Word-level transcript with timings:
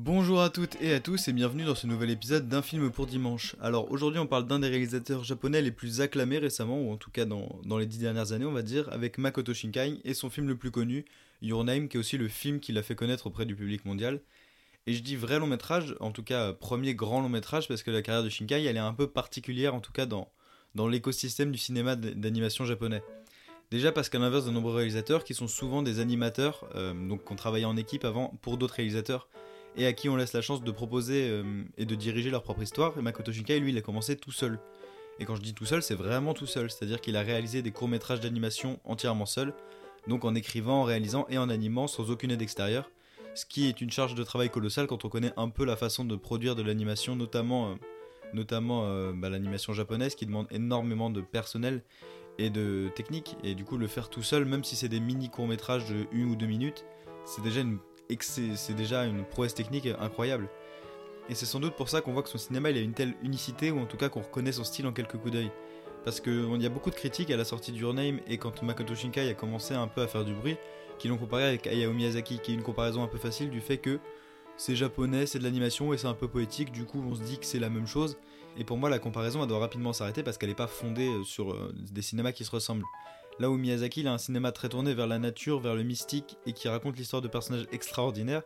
Bonjour 0.00 0.40
à 0.40 0.48
toutes 0.48 0.80
et 0.80 0.94
à 0.94 1.00
tous 1.00 1.26
et 1.26 1.32
bienvenue 1.32 1.64
dans 1.64 1.74
ce 1.74 1.88
nouvel 1.88 2.10
épisode 2.10 2.48
d'un 2.48 2.62
film 2.62 2.88
pour 2.88 3.08
dimanche. 3.08 3.56
Alors 3.60 3.90
aujourd'hui 3.90 4.20
on 4.20 4.28
parle 4.28 4.46
d'un 4.46 4.60
des 4.60 4.68
réalisateurs 4.68 5.24
japonais 5.24 5.60
les 5.60 5.72
plus 5.72 6.00
acclamés 6.00 6.38
récemment, 6.38 6.80
ou 6.80 6.92
en 6.92 6.96
tout 6.96 7.10
cas 7.10 7.24
dans, 7.24 7.58
dans 7.64 7.78
les 7.78 7.86
dix 7.86 7.98
dernières 7.98 8.30
années 8.30 8.44
on 8.44 8.52
va 8.52 8.62
dire, 8.62 8.88
avec 8.92 9.18
Makoto 9.18 9.52
Shinkai 9.52 9.98
et 10.04 10.14
son 10.14 10.30
film 10.30 10.46
le 10.46 10.56
plus 10.56 10.70
connu, 10.70 11.04
Your 11.42 11.64
Name, 11.64 11.88
qui 11.88 11.96
est 11.96 12.00
aussi 12.00 12.16
le 12.16 12.28
film 12.28 12.60
qui 12.60 12.70
l'a 12.70 12.84
fait 12.84 12.94
connaître 12.94 13.26
auprès 13.26 13.44
du 13.44 13.56
public 13.56 13.84
mondial. 13.86 14.20
Et 14.86 14.94
je 14.94 15.02
dis 15.02 15.16
vrai 15.16 15.40
long 15.40 15.48
métrage, 15.48 15.96
en 15.98 16.12
tout 16.12 16.22
cas 16.22 16.52
premier 16.52 16.94
grand 16.94 17.20
long 17.20 17.28
métrage, 17.28 17.66
parce 17.66 17.82
que 17.82 17.90
la 17.90 18.00
carrière 18.00 18.22
de 18.22 18.28
Shinkai 18.28 18.66
elle 18.66 18.76
est 18.76 18.78
un 18.78 18.94
peu 18.94 19.08
particulière 19.08 19.74
en 19.74 19.80
tout 19.80 19.92
cas 19.92 20.06
dans, 20.06 20.30
dans 20.76 20.86
l'écosystème 20.86 21.50
du 21.50 21.58
cinéma 21.58 21.96
d'animation 21.96 22.64
japonais. 22.64 23.02
Déjà 23.72 23.90
parce 23.90 24.08
qu'à 24.08 24.20
l'inverse 24.20 24.46
de 24.46 24.52
nombreux 24.52 24.76
réalisateurs 24.76 25.24
qui 25.24 25.34
sont 25.34 25.48
souvent 25.48 25.82
des 25.82 25.98
animateurs, 25.98 26.68
euh, 26.76 26.94
donc 26.94 27.24
qui 27.24 27.32
ont 27.32 27.36
travaillé 27.36 27.64
en 27.64 27.76
équipe 27.76 28.04
avant 28.04 28.38
pour 28.42 28.58
d'autres 28.58 28.74
réalisateurs, 28.74 29.28
et 29.76 29.86
à 29.86 29.92
qui 29.92 30.08
on 30.08 30.16
laisse 30.16 30.32
la 30.32 30.42
chance 30.42 30.62
de 30.62 30.70
proposer 30.70 31.28
euh, 31.28 31.64
et 31.76 31.84
de 31.84 31.94
diriger 31.94 32.30
leur 32.30 32.42
propre 32.42 32.62
histoire, 32.62 32.96
et 32.98 33.02
Makoto 33.02 33.32
Shinkai 33.32 33.60
lui 33.60 33.70
il 33.70 33.78
a 33.78 33.82
commencé 33.82 34.16
tout 34.16 34.32
seul. 34.32 34.58
Et 35.20 35.24
quand 35.24 35.34
je 35.34 35.42
dis 35.42 35.54
tout 35.54 35.66
seul, 35.66 35.82
c'est 35.82 35.96
vraiment 35.96 36.32
tout 36.32 36.46
seul, 36.46 36.70
c'est-à-dire 36.70 37.00
qu'il 37.00 37.16
a 37.16 37.22
réalisé 37.22 37.60
des 37.62 37.72
courts-métrages 37.72 38.20
d'animation 38.20 38.78
entièrement 38.84 39.26
seul, 39.26 39.52
donc 40.06 40.24
en 40.24 40.34
écrivant, 40.34 40.82
en 40.82 40.84
réalisant 40.84 41.26
et 41.28 41.38
en 41.38 41.48
animant 41.48 41.88
sans 41.88 42.10
aucune 42.10 42.30
aide 42.30 42.42
extérieure, 42.42 42.90
ce 43.34 43.44
qui 43.44 43.68
est 43.68 43.80
une 43.80 43.90
charge 43.90 44.14
de 44.14 44.22
travail 44.22 44.50
colossale 44.50 44.86
quand 44.86 45.04
on 45.04 45.08
connaît 45.08 45.32
un 45.36 45.48
peu 45.48 45.64
la 45.64 45.76
façon 45.76 46.04
de 46.04 46.16
produire 46.16 46.54
de 46.54 46.62
l'animation, 46.62 47.16
notamment, 47.16 47.70
euh, 47.70 47.74
notamment 48.32 48.84
euh, 48.84 49.12
bah, 49.12 49.28
l'animation 49.28 49.72
japonaise 49.72 50.14
qui 50.14 50.26
demande 50.26 50.46
énormément 50.50 51.10
de 51.10 51.20
personnel 51.20 51.82
et 52.38 52.50
de 52.50 52.88
technique, 52.94 53.36
et 53.42 53.56
du 53.56 53.64
coup 53.64 53.76
le 53.76 53.88
faire 53.88 54.10
tout 54.10 54.22
seul, 54.22 54.44
même 54.44 54.62
si 54.62 54.76
c'est 54.76 54.88
des 54.88 55.00
mini 55.00 55.28
courts-métrages 55.28 55.86
de 55.86 56.06
une 56.12 56.30
ou 56.30 56.36
deux 56.36 56.46
minutes, 56.46 56.84
c'est 57.24 57.42
déjà 57.42 57.60
une, 57.60 57.78
c'est 58.20 58.74
déjà 58.74 59.04
une 59.04 59.24
prouesse 59.24 59.54
technique 59.54 59.88
incroyable. 60.00 60.48
Et 61.28 61.34
c'est 61.34 61.46
sans 61.46 61.60
doute 61.60 61.74
pour 61.74 61.88
ça 61.88 62.00
qu'on 62.00 62.12
voit 62.12 62.22
que 62.22 62.30
son 62.30 62.38
cinéma 62.38 62.70
il 62.70 62.78
a 62.78 62.80
une 62.80 62.94
telle 62.94 63.14
unicité, 63.22 63.70
ou 63.70 63.80
en 63.80 63.86
tout 63.86 63.96
cas 63.96 64.08
qu'on 64.08 64.22
reconnaît 64.22 64.52
son 64.52 64.64
style 64.64 64.86
en 64.86 64.92
quelques 64.92 65.18
coups 65.18 65.32
d'œil. 65.32 65.50
Parce 66.04 66.20
qu'il 66.20 66.62
y 66.62 66.66
a 66.66 66.70
beaucoup 66.70 66.90
de 66.90 66.94
critiques 66.94 67.30
à 67.30 67.36
la 67.36 67.44
sortie 67.44 67.72
de 67.72 67.76
Your 67.76 67.94
et 67.98 68.38
quand 68.38 68.62
Makoto 68.62 68.94
Shinkai 68.94 69.28
a 69.28 69.34
commencé 69.34 69.74
un 69.74 69.88
peu 69.88 70.00
à 70.00 70.06
faire 70.06 70.24
du 70.24 70.32
bruit, 70.32 70.56
qui 70.98 71.08
l'ont 71.08 71.18
comparé 71.18 71.44
avec 71.44 71.66
Hayao 71.66 71.92
Miyazaki, 71.92 72.38
qui 72.38 72.52
est 72.52 72.54
une 72.54 72.62
comparaison 72.62 73.02
un 73.02 73.08
peu 73.08 73.18
facile 73.18 73.50
du 73.50 73.60
fait 73.60 73.78
que 73.78 73.98
c'est 74.56 74.74
japonais, 74.74 75.26
c'est 75.26 75.38
de 75.38 75.44
l'animation 75.44 75.92
et 75.92 75.98
c'est 75.98 76.06
un 76.08 76.14
peu 76.14 76.26
poétique, 76.26 76.72
du 76.72 76.84
coup 76.84 77.02
on 77.08 77.14
se 77.14 77.22
dit 77.22 77.38
que 77.38 77.46
c'est 77.46 77.60
la 77.60 77.70
même 77.70 77.86
chose. 77.86 78.16
Et 78.56 78.64
pour 78.64 78.76
moi 78.76 78.90
la 78.90 78.98
comparaison 78.98 79.44
doit 79.46 79.60
rapidement 79.60 79.92
s'arrêter 79.92 80.22
parce 80.22 80.36
qu'elle 80.36 80.48
n'est 80.48 80.54
pas 80.54 80.66
fondée 80.66 81.08
euh, 81.08 81.22
sur 81.22 81.52
euh, 81.52 81.72
des 81.74 82.02
cinémas 82.02 82.32
qui 82.32 82.44
se 82.44 82.50
ressemblent. 82.50 82.84
Là 83.40 83.50
où 83.50 83.56
Miyazaki 83.56 84.06
a 84.06 84.12
un 84.12 84.18
cinéma 84.18 84.50
très 84.50 84.68
tourné 84.68 84.94
vers 84.94 85.06
la 85.06 85.20
nature, 85.20 85.60
vers 85.60 85.76
le 85.76 85.84
mystique 85.84 86.36
et 86.44 86.52
qui 86.52 86.68
raconte 86.68 86.96
l'histoire 86.96 87.22
de 87.22 87.28
personnages 87.28 87.66
extraordinaires, 87.70 88.42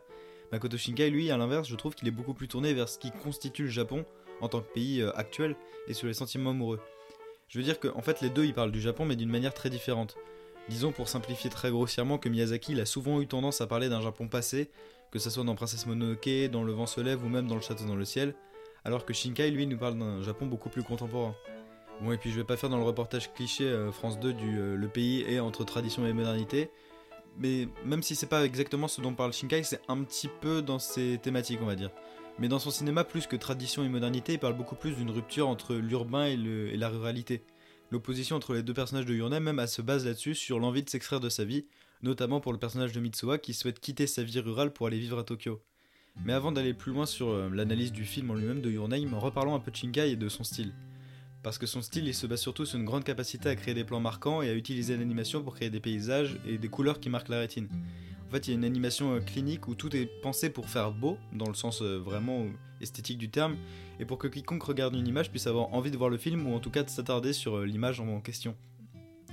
Makoto 0.51 0.77
Shinkai 0.77 1.09
lui 1.09 1.31
à 1.31 1.37
l'inverse 1.37 1.67
je 1.67 1.75
trouve 1.75 1.95
qu'il 1.95 2.07
est 2.07 2.11
beaucoup 2.11 2.35
plus 2.35 2.47
tourné 2.47 2.75
vers 2.75 2.87
ce 2.87 2.99
qui 2.99 3.09
constitue 3.09 3.63
le 3.63 3.69
Japon 3.69 4.05
en 4.39 4.49
tant 4.49 4.61
que 4.61 4.71
pays 4.71 5.01
euh, 5.01 5.11
actuel 5.15 5.55
et 5.87 5.93
sur 5.93 6.05
les 6.05 6.13
sentiments 6.13 6.51
amoureux. 6.51 6.79
Je 7.47 7.57
veux 7.57 7.63
dire 7.63 7.79
qu'en 7.79 7.97
en 7.97 8.01
fait 8.03 8.21
les 8.21 8.29
deux 8.29 8.45
ils 8.45 8.53
parlent 8.53 8.71
du 8.71 8.81
Japon 8.81 9.05
mais 9.05 9.15
d'une 9.15 9.31
manière 9.31 9.55
très 9.55 9.71
différente. 9.71 10.15
Disons 10.69 10.91
pour 10.91 11.09
simplifier 11.09 11.49
très 11.49 11.71
grossièrement 11.71 12.19
que 12.19 12.29
Miyazaki 12.29 12.73
il 12.73 12.79
a 12.79 12.85
souvent 12.85 13.19
eu 13.19 13.25
tendance 13.25 13.61
à 13.61 13.67
parler 13.67 13.89
d'un 13.89 14.01
Japon 14.01 14.27
passé, 14.27 14.69
que 15.09 15.17
ce 15.17 15.31
soit 15.31 15.43
dans 15.43 15.55
Princesse 15.55 15.87
Mononoke, 15.87 16.51
dans 16.51 16.63
Le 16.63 16.71
vent 16.71 16.85
se 16.85 17.01
lève 17.01 17.25
ou 17.25 17.29
même 17.29 17.47
dans 17.47 17.55
Le 17.55 17.61
château 17.61 17.85
dans 17.85 17.95
le 17.95 18.05
ciel, 18.05 18.35
alors 18.85 19.05
que 19.05 19.13
Shinkai 19.13 19.49
lui 19.49 19.65
nous 19.65 19.77
parle 19.77 19.97
d'un 19.97 20.21
Japon 20.21 20.45
beaucoup 20.45 20.69
plus 20.69 20.83
contemporain. 20.83 21.35
Bon 22.03 22.11
et 22.11 22.17
puis 22.17 22.31
je 22.31 22.35
vais 22.35 22.43
pas 22.43 22.57
faire 22.57 22.69
dans 22.69 22.77
le 22.77 22.83
reportage 22.83 23.33
cliché 23.33 23.63
euh, 23.63 23.89
France 23.93 24.19
2 24.19 24.33
du 24.33 24.59
euh, 24.59 24.75
Le 24.75 24.87
pays 24.89 25.21
est 25.21 25.39
entre 25.39 25.63
tradition 25.63 26.05
et 26.05 26.11
modernité, 26.11 26.69
mais 27.37 27.69
même 27.85 28.03
si 28.03 28.15
c'est 28.15 28.27
pas 28.27 28.43
exactement 28.43 28.89
ce 28.89 28.99
dont 28.99 29.13
parle 29.13 29.31
Shinkai, 29.31 29.63
c'est 29.63 29.79
un 29.87 30.03
petit 30.03 30.27
peu 30.41 30.61
dans 30.61 30.79
ses 30.79 31.17
thématiques 31.19 31.59
on 31.61 31.65
va 31.65 31.75
dire. 31.75 31.91
Mais 32.39 32.49
dans 32.49 32.59
son 32.59 32.71
cinéma, 32.71 33.05
plus 33.05 33.25
que 33.25 33.37
tradition 33.37 33.85
et 33.85 33.89
modernité, 33.89 34.33
il 34.33 34.39
parle 34.39 34.57
beaucoup 34.57 34.75
plus 34.75 34.95
d'une 34.95 35.11
rupture 35.11 35.47
entre 35.47 35.75
l'urbain 35.75 36.27
et, 36.27 36.33
et 36.33 36.75
la 36.75 36.89
ruralité. 36.89 37.45
L'opposition 37.89 38.35
entre 38.35 38.53
les 38.53 38.63
deux 38.63 38.73
personnages 38.73 39.05
de 39.05 39.13
Yurnai, 39.13 39.39
même, 39.39 39.59
elle 39.59 39.67
se 39.69 39.81
base 39.81 40.05
là-dessus, 40.05 40.35
sur 40.35 40.59
l'envie 40.59 40.83
de 40.83 40.89
s'extraire 40.89 41.21
de 41.21 41.29
sa 41.29 41.45
vie, 41.45 41.67
notamment 42.01 42.41
pour 42.41 42.51
le 42.51 42.59
personnage 42.59 42.91
de 42.91 42.99
Mitsuha 42.99 43.37
qui 43.37 43.53
souhaite 43.53 43.79
quitter 43.79 44.07
sa 44.07 44.23
vie 44.23 44.39
rurale 44.39 44.73
pour 44.73 44.87
aller 44.87 44.99
vivre 44.99 45.19
à 45.19 45.23
Tokyo. 45.23 45.61
Mais 46.25 46.33
avant 46.33 46.51
d'aller 46.51 46.73
plus 46.73 46.91
loin 46.91 47.05
sur 47.05 47.29
euh, 47.29 47.49
l'analyse 47.53 47.93
du 47.93 48.03
film 48.03 48.31
en 48.31 48.33
lui-même 48.33 48.61
de 48.61 48.69
Your 48.69 48.89
reparlons 49.21 49.55
un 49.55 49.59
peu 49.59 49.71
de 49.71 49.75
Shinkai 49.77 50.11
et 50.11 50.15
de 50.17 50.27
son 50.27 50.43
style. 50.43 50.73
Parce 51.43 51.57
que 51.57 51.65
son 51.65 51.81
style, 51.81 52.07
il 52.07 52.13
se 52.13 52.25
base 52.25 52.39
surtout 52.39 52.65
sur 52.65 52.79
une 52.79 52.85
grande 52.85 53.03
capacité 53.03 53.49
à 53.49 53.55
créer 53.55 53.73
des 53.73 53.83
plans 53.83 53.99
marquants 53.99 54.41
et 54.41 54.49
à 54.49 54.53
utiliser 54.53 54.95
l'animation 54.95 55.43
pour 55.43 55.55
créer 55.55 55.69
des 55.69 55.81
paysages 55.81 56.39
et 56.47 56.57
des 56.57 56.69
couleurs 56.69 57.01
qui 57.01 57.09
marquent 57.09 57.27
la 57.27 57.39
rétine. 57.39 57.67
En 58.29 58.31
fait, 58.31 58.47
il 58.47 58.51
y 58.51 58.53
a 58.53 58.57
une 58.57 58.63
animation 58.63 59.13
euh, 59.13 59.19
clinique 59.19 59.67
où 59.67 59.75
tout 59.75 59.93
est 59.95 60.05
pensé 60.21 60.49
pour 60.49 60.69
faire 60.69 60.91
beau, 60.93 61.17
dans 61.33 61.47
le 61.47 61.53
sens 61.53 61.81
euh, 61.81 61.97
vraiment 61.97 62.45
esthétique 62.79 63.17
du 63.17 63.29
terme, 63.29 63.57
et 63.99 64.05
pour 64.05 64.17
que 64.17 64.27
quiconque 64.27 64.63
regarde 64.63 64.95
une 64.95 65.07
image 65.07 65.29
puisse 65.29 65.45
avoir 65.45 65.73
envie 65.73 65.91
de 65.91 65.97
voir 65.97 66.09
le 66.09 66.17
film 66.17 66.47
ou 66.47 66.55
en 66.55 66.59
tout 66.59 66.71
cas 66.71 66.81
de 66.81 66.89
s'attarder 66.89 67.33
sur 67.33 67.57
euh, 67.57 67.65
l'image 67.65 67.99
en 67.99 68.21
question. 68.21 68.55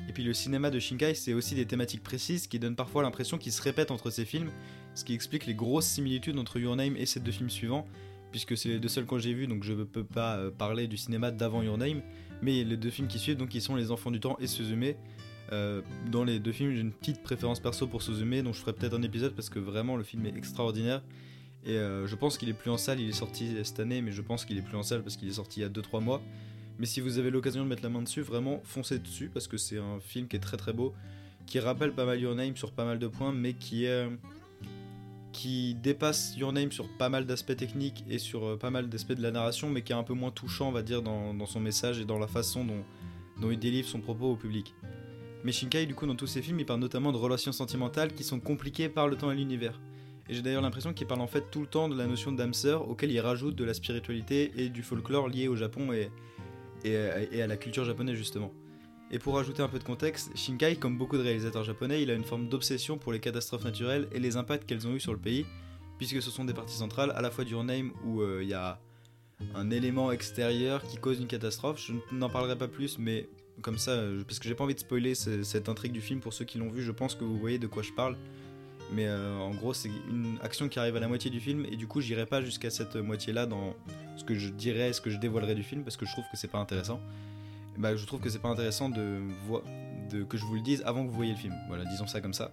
Et 0.08 0.12
puis 0.12 0.24
le 0.24 0.34
cinéma 0.34 0.70
de 0.70 0.80
Shinkai, 0.80 1.14
c'est 1.14 1.32
aussi 1.32 1.54
des 1.54 1.66
thématiques 1.66 2.02
précises 2.02 2.48
qui 2.48 2.58
donnent 2.58 2.74
parfois 2.74 3.02
l'impression 3.02 3.38
qu'ils 3.38 3.52
se 3.52 3.62
répètent 3.62 3.92
entre 3.92 4.10
ces 4.10 4.24
films, 4.24 4.50
ce 4.94 5.04
qui 5.04 5.14
explique 5.14 5.46
les 5.46 5.54
grosses 5.54 5.86
similitudes 5.86 6.38
entre 6.38 6.58
Your 6.58 6.74
Name 6.74 6.96
et 6.96 7.06
ces 7.06 7.20
deux 7.20 7.32
films 7.32 7.50
suivants, 7.50 7.86
puisque 8.30 8.56
c'est 8.56 8.68
les 8.68 8.78
deux 8.78 8.88
seuls 8.88 9.06
que 9.06 9.18
j'ai 9.18 9.34
vus, 9.34 9.46
donc 9.46 9.64
je 9.64 9.72
ne 9.72 9.84
peux 9.84 10.04
pas 10.04 10.36
euh, 10.36 10.50
parler 10.50 10.86
du 10.86 10.96
cinéma 10.96 11.30
d'avant 11.30 11.62
Your 11.62 11.78
Name, 11.78 12.02
mais 12.42 12.64
les 12.64 12.76
deux 12.76 12.90
films 12.90 13.08
qui 13.08 13.18
suivent, 13.18 13.36
donc 13.36 13.50
qui 13.50 13.60
sont 13.60 13.76
Les 13.76 13.90
Enfants 13.90 14.10
du 14.10 14.20
Temps 14.20 14.36
et 14.40 14.46
Suzume. 14.46 14.94
Euh, 15.52 15.82
dans 16.10 16.22
les 16.22 16.38
deux 16.38 16.52
films, 16.52 16.72
j'ai 16.74 16.80
une 16.80 16.92
petite 16.92 17.22
préférence 17.22 17.60
perso 17.60 17.86
pour 17.86 18.02
Suzume, 18.02 18.42
dont 18.42 18.52
je 18.52 18.60
ferai 18.60 18.72
peut-être 18.72 18.94
un 18.94 19.02
épisode 19.02 19.34
parce 19.34 19.50
que 19.50 19.58
vraiment 19.58 19.96
le 19.96 20.04
film 20.04 20.26
est 20.26 20.36
extraordinaire. 20.36 21.02
Et 21.64 21.72
euh, 21.72 22.06
je 22.06 22.16
pense 22.16 22.38
qu'il 22.38 22.48
est 22.48 22.54
plus 22.54 22.70
en 22.70 22.78
salle, 22.78 23.00
il 23.00 23.08
est 23.08 23.12
sorti 23.12 23.54
cette 23.64 23.80
année, 23.80 24.00
mais 24.00 24.12
je 24.12 24.22
pense 24.22 24.44
qu'il 24.44 24.56
est 24.56 24.62
plus 24.62 24.76
en 24.76 24.82
salle 24.82 25.02
parce 25.02 25.16
qu'il 25.16 25.28
est 25.28 25.32
sorti 25.32 25.60
il 25.60 25.62
y 25.64 25.66
a 25.66 25.68
2-3 25.68 26.02
mois. 26.02 26.22
Mais 26.78 26.86
si 26.86 27.00
vous 27.00 27.18
avez 27.18 27.30
l'occasion 27.30 27.62
de 27.62 27.68
mettre 27.68 27.82
la 27.82 27.90
main 27.90 28.00
dessus, 28.00 28.22
vraiment 28.22 28.60
foncez 28.64 28.98
dessus 28.98 29.28
parce 29.28 29.46
que 29.46 29.58
c'est 29.58 29.78
un 29.78 30.00
film 30.00 30.28
qui 30.28 30.36
est 30.36 30.40
très 30.40 30.56
très 30.56 30.72
beau, 30.72 30.94
qui 31.46 31.58
rappelle 31.58 31.92
pas 31.92 32.06
mal 32.06 32.18
Your 32.18 32.34
Name 32.34 32.56
sur 32.56 32.72
pas 32.72 32.86
mal 32.86 32.98
de 32.98 33.08
points, 33.08 33.32
mais 33.32 33.52
qui 33.54 33.84
est. 33.84 34.08
qui 35.32 35.74
dépasse 35.74 36.36
Your 36.36 36.52
Name 36.52 36.72
sur 36.72 36.88
pas 36.88 37.08
mal 37.08 37.26
d'aspects 37.26 37.56
techniques 37.56 38.04
et 38.08 38.18
sur 38.18 38.44
euh, 38.44 38.56
pas 38.56 38.70
mal 38.70 38.88
d'aspects 38.88 39.12
de 39.12 39.22
la 39.22 39.30
narration, 39.30 39.70
mais 39.70 39.82
qui 39.82 39.92
est 39.92 39.96
un 39.96 40.02
peu 40.02 40.14
moins 40.14 40.30
touchant, 40.30 40.68
on 40.68 40.72
va 40.72 40.82
dire, 40.82 41.02
dans, 41.02 41.46
son 41.46 41.60
message 41.60 42.00
et 42.00 42.04
dans 42.04 42.18
la 42.18 42.26
façon 42.26 42.64
dont, 42.64 43.50
il 43.50 43.58
délivre 43.58 43.88
son 43.88 44.00
propos 44.00 44.32
au 44.32 44.36
public. 44.36 44.74
Mais 45.44 45.52
Shinkai, 45.52 45.86
du 45.86 45.94
coup, 45.94 46.06
dans 46.06 46.16
tous 46.16 46.26
ses 46.26 46.42
films, 46.42 46.60
il 46.60 46.66
parle 46.66 46.80
notamment 46.80 47.12
de 47.12 47.16
relations 47.16 47.52
sentimentales 47.52 48.14
qui 48.14 48.24
sont 48.24 48.40
compliquées 48.40 48.88
par 48.88 49.08
le 49.08 49.16
temps 49.16 49.30
et 49.30 49.36
l'univers. 49.36 49.80
Et 50.28 50.34
j'ai 50.34 50.42
d'ailleurs 50.42 50.62
l'impression 50.62 50.92
qu'il 50.92 51.06
parle 51.06 51.22
en 51.22 51.26
fait 51.26 51.50
tout 51.50 51.60
le 51.60 51.66
temps 51.66 51.88
de 51.88 51.96
la 51.96 52.06
notion 52.06 52.32
d'âme 52.32 52.54
sœur, 52.54 52.88
auquel 52.88 53.10
il 53.10 53.20
rajoute 53.20 53.56
de 53.56 53.64
la 53.64 53.74
spiritualité 53.74 54.52
et 54.56 54.68
du 54.68 54.82
folklore 54.82 55.28
lié 55.28 55.48
au 55.48 55.56
Japon 55.56 55.92
et 55.92 57.40
à 57.42 57.46
la 57.46 57.56
culture 57.56 57.84
japonaise 57.84 58.16
justement. 58.16 58.52
Et 59.12 59.18
pour 59.18 59.34
rajouter 59.34 59.62
un 59.62 59.68
peu 59.68 59.78
de 59.78 59.84
contexte, 59.84 60.30
Shinkai, 60.36 60.76
comme 60.76 60.96
beaucoup 60.96 61.16
de 61.16 61.22
réalisateurs 61.22 61.64
japonais, 61.64 62.02
il 62.02 62.10
a 62.10 62.14
une 62.14 62.24
forme 62.24 62.48
d'obsession 62.48 62.96
pour 62.96 63.12
les 63.12 63.18
catastrophes 63.20 63.64
naturelles 63.64 64.08
et 64.12 64.20
les 64.20 64.36
impacts 64.36 64.64
qu'elles 64.66 64.86
ont 64.86 64.94
eu 64.94 65.00
sur 65.00 65.12
le 65.12 65.18
pays, 65.18 65.44
puisque 65.98 66.22
ce 66.22 66.30
sont 66.30 66.44
des 66.44 66.54
parties 66.54 66.76
centrales 66.76 67.10
à 67.16 67.20
la 67.20 67.30
fois 67.30 67.44
du 67.44 67.56
Name 67.56 67.90
où 68.04 68.20
euh, 68.20 68.40
il 68.42 68.48
y 68.48 68.54
a 68.54 68.78
un 69.54 69.70
élément 69.70 70.12
extérieur 70.12 70.82
qui 70.84 70.96
cause 70.98 71.18
une 71.18 71.26
catastrophe. 71.26 71.80
Je 71.84 71.94
n'en 72.14 72.30
parlerai 72.30 72.56
pas 72.56 72.68
plus, 72.68 72.98
mais 72.98 73.28
comme 73.62 73.78
ça, 73.78 73.92
euh, 73.92 74.22
parce 74.26 74.38
que 74.38 74.46
j'ai 74.48 74.54
pas 74.54 74.62
envie 74.64 74.74
de 74.76 74.80
spoiler 74.80 75.14
ce- 75.16 75.42
cette 75.42 75.68
intrigue 75.68 75.92
du 75.92 76.00
film 76.00 76.20
pour 76.20 76.32
ceux 76.32 76.44
qui 76.44 76.58
l'ont 76.58 76.70
vu, 76.70 76.82
je 76.82 76.92
pense 76.92 77.14
que 77.16 77.24
vous 77.24 77.36
voyez 77.38 77.58
de 77.58 77.66
quoi 77.66 77.82
je 77.82 77.92
parle. 77.92 78.16
Mais 78.92 79.06
euh, 79.08 79.36
en 79.38 79.50
gros, 79.54 79.72
c'est 79.74 79.90
une 80.08 80.36
action 80.42 80.68
qui 80.68 80.78
arrive 80.78 80.96
à 80.96 81.00
la 81.00 81.08
moitié 81.08 81.30
du 81.30 81.40
film, 81.40 81.64
et 81.70 81.76
du 81.76 81.86
coup, 81.88 82.00
j'irai 82.00 82.26
pas 82.26 82.42
jusqu'à 82.42 82.70
cette 82.70 82.94
moitié-là 82.96 83.46
dans 83.46 83.74
ce 84.16 84.24
que 84.24 84.34
je 84.34 84.48
dirais, 84.50 84.92
ce 84.92 85.00
que 85.00 85.10
je 85.10 85.18
dévoilerai 85.18 85.54
du 85.56 85.62
film, 85.64 85.82
parce 85.82 85.96
que 85.96 86.06
je 86.06 86.12
trouve 86.12 86.24
que 86.30 86.36
c'est 86.36 86.48
pas 86.50 86.58
intéressant. 86.58 87.00
Bah, 87.80 87.96
je 87.96 88.04
trouve 88.04 88.20
que 88.20 88.28
c'est 88.28 88.40
pas 88.40 88.50
intéressant 88.50 88.90
de, 88.90 89.22
que 90.28 90.36
je 90.36 90.44
vous 90.44 90.54
le 90.54 90.60
dise 90.60 90.82
avant 90.84 91.02
que 91.02 91.08
vous 91.08 91.16
voyez 91.16 91.32
le 91.32 91.38
film. 91.38 91.54
Voilà, 91.68 91.86
disons 91.86 92.06
ça 92.06 92.20
comme 92.20 92.34
ça. 92.34 92.52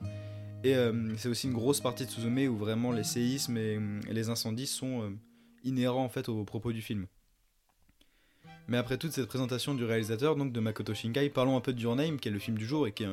Et 0.64 0.74
euh, 0.74 1.14
c'est 1.18 1.28
aussi 1.28 1.48
une 1.48 1.54
grosse 1.54 1.82
partie 1.82 2.06
de 2.06 2.10
Suzume 2.10 2.48
où 2.48 2.56
vraiment 2.56 2.94
les 2.94 3.04
séismes 3.04 3.58
et, 3.58 3.78
les 4.10 4.30
incendies 4.30 4.68
sont 4.68 5.02
euh, 5.02 5.10
inhérents 5.66 6.06
en 6.06 6.10
fait 6.10 6.30
aux 6.30 6.46
propos 6.46 6.72
du 6.72 6.82
film. 6.82 7.08
Mais 8.70 8.78
après 8.78 8.98
toute 8.98 9.12
cette 9.12 9.28
présentation 9.28 9.74
du 9.74 9.84
réalisateur, 9.84 10.38
donc 10.38 10.54
de 10.54 10.60
Makoto 10.62 10.94
Shinkai, 10.94 11.30
parlons 11.30 11.58
un 11.58 11.62
peu 11.62 11.74
de 11.74 11.82
Your 11.82 11.98
Name, 11.98 12.20
qui 12.20 12.30
est 12.30 12.32
le 12.32 12.40
film 12.40 12.58
du 12.58 12.66
jour 12.66 12.88
et 12.88 12.94
qui 12.94 13.04
est, 13.04 13.10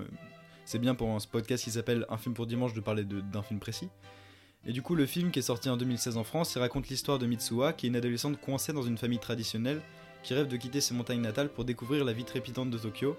c'est 0.65 0.79
bien 0.79 0.95
pour 0.95 1.09
un 1.11 1.19
podcast 1.19 1.65
qui 1.65 1.73
s'appelle 1.73 2.07
Un 2.11 2.17
film 2.17 2.35
pour 2.35 2.47
dimanche 2.47 2.75
de 2.75 2.81
parler 2.81 3.05
d'un 3.05 3.43
film 3.43 3.59
précis. 3.59 3.89
Et 4.67 4.73
du 4.73 4.83
coup, 4.83 4.95
le 4.95 5.07
film 5.07 5.33
qui 5.33 5.41
est 5.41 5.43
sorti 5.43 5.69
en 5.69 5.77
2016 5.77 6.17
en 6.17 6.25
France, 6.25 6.55
il 6.55 6.61
raconte 6.61 6.89
l'histoire 6.89 7.19
de 7.19 7.27
Mitsuha, 7.27 7.73
qui 7.73 7.87
est 7.87 7.89
une 7.89 7.97
adolescente 7.97 8.41
coincée 8.41 8.73
dans 8.73 8.83
une 8.83 8.99
famille 8.99 9.19
traditionnelle, 9.19 9.83
qui 10.25 10.35
rêve 10.35 10.49
de 10.49 10.57
quitter 10.57 10.81
ses 10.81 10.95
montagnes 10.95 11.21
natales 11.21 11.51
pour 11.51 11.65
découvrir 11.65 12.05
la 12.05 12.13
vie 12.13 12.25
trépidante 12.25 12.71
de 12.71 12.79
Tokyo, 12.79 13.17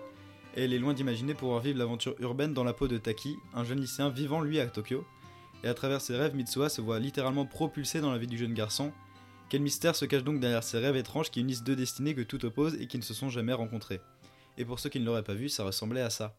et 0.58 0.64
elle 0.64 0.74
est 0.74 0.80
loin 0.80 0.94
d'imaginer 0.94 1.34
pouvoir 1.34 1.62
vivre 1.62 1.78
l'aventure 1.78 2.16
urbaine 2.20 2.54
dans 2.54 2.64
la 2.64 2.74
peau 2.74 2.88
de 2.88 2.98
Taki, 2.98 3.38
un 3.54 3.64
jeune 3.64 3.80
lycéen 3.80 4.10
vivant 4.10 4.42
lui 4.42 4.60
à 4.60 4.68
Tokyo, 4.68 5.06
et 5.64 5.68
à 5.68 5.74
travers 5.74 6.02
ses 6.02 6.16
rêves, 6.16 6.36
Mitsuha 6.36 6.70
se 6.70 6.82
voit 6.82 7.00
littéralement 7.00 7.46
propulsée 7.46 8.02
dans 8.02 8.12
la 8.12 8.18
vie 8.18 8.28
du 8.28 8.38
jeune 8.38 8.54
garçon. 8.54 8.92
Quel 9.50 9.62
mystère 9.62 9.96
se 9.96 10.06
cache 10.06 10.24
donc 10.24 10.40
derrière 10.40 10.64
ces 10.64 10.80
rêves 10.80 10.96
étranges 10.96 11.32
qui 11.32 11.40
unissent 11.40 11.64
deux 11.64 11.76
destinées 11.76 12.16
que 12.16 12.22
tout 12.22 12.44
oppose 12.46 12.76
et 12.76 12.88
qui 12.88 12.98
ne 12.98 13.04
se 13.04 13.14
sont 13.14 13.30
jamais 13.30 13.54
rencontrées 13.54 14.02
Et 14.58 14.66
pour 14.66 14.80
ceux 14.80 14.90
qui 14.90 15.00
ne 15.00 15.06
l'auraient 15.06 15.24
pas 15.24 15.34
vu, 15.34 15.50
ça 15.50 15.64
ressemblait 15.64 16.02
à 16.02 16.10
ça. 16.10 16.36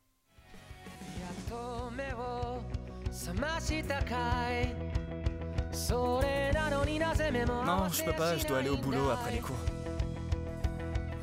Non, 7.65 7.89
je 7.89 8.05
peux 8.05 8.13
pas, 8.13 8.37
je 8.37 8.47
dois 8.47 8.59
aller 8.59 8.71
au 8.71 8.77
boulot 8.77 9.11
après 9.11 9.33
les 9.33 9.41
cours. 9.41 9.76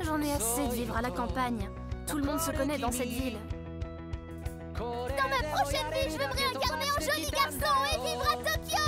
J'en 0.05 0.21
ai 0.21 0.33
assez 0.33 0.67
de 0.67 0.73
vivre 0.73 0.97
à 0.97 1.01
la 1.01 1.11
campagne. 1.11 1.69
Tout 2.07 2.17
le 2.17 2.23
monde 2.23 2.39
se 2.39 2.51
connaît 2.51 2.77
dans 2.77 2.91
cette 2.91 3.07
ville. 3.07 3.37
Dans 4.77 5.29
ma 5.29 5.55
prochaine 5.55 5.87
vie, 5.91 6.07
je 6.07 6.17
veux 6.17 6.27
me 6.27 6.33
réincarner 6.33 6.85
en 6.91 6.99
joli 6.99 7.29
garçon 7.31 7.73
et 7.93 7.97
vivre 8.09 8.25
à 8.29 8.35
Tokyo 8.37 8.83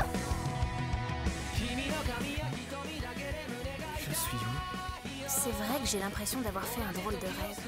Je 3.98 4.14
suis 4.14 4.38
où? 4.38 5.26
C'est 5.28 5.52
vrai 5.52 5.80
que 5.82 5.88
j'ai 5.88 6.00
l'impression 6.00 6.42
d'avoir 6.42 6.66
fait 6.66 6.82
un 6.82 6.92
drôle 6.92 7.14
de 7.20 7.28
rêve. 7.28 7.60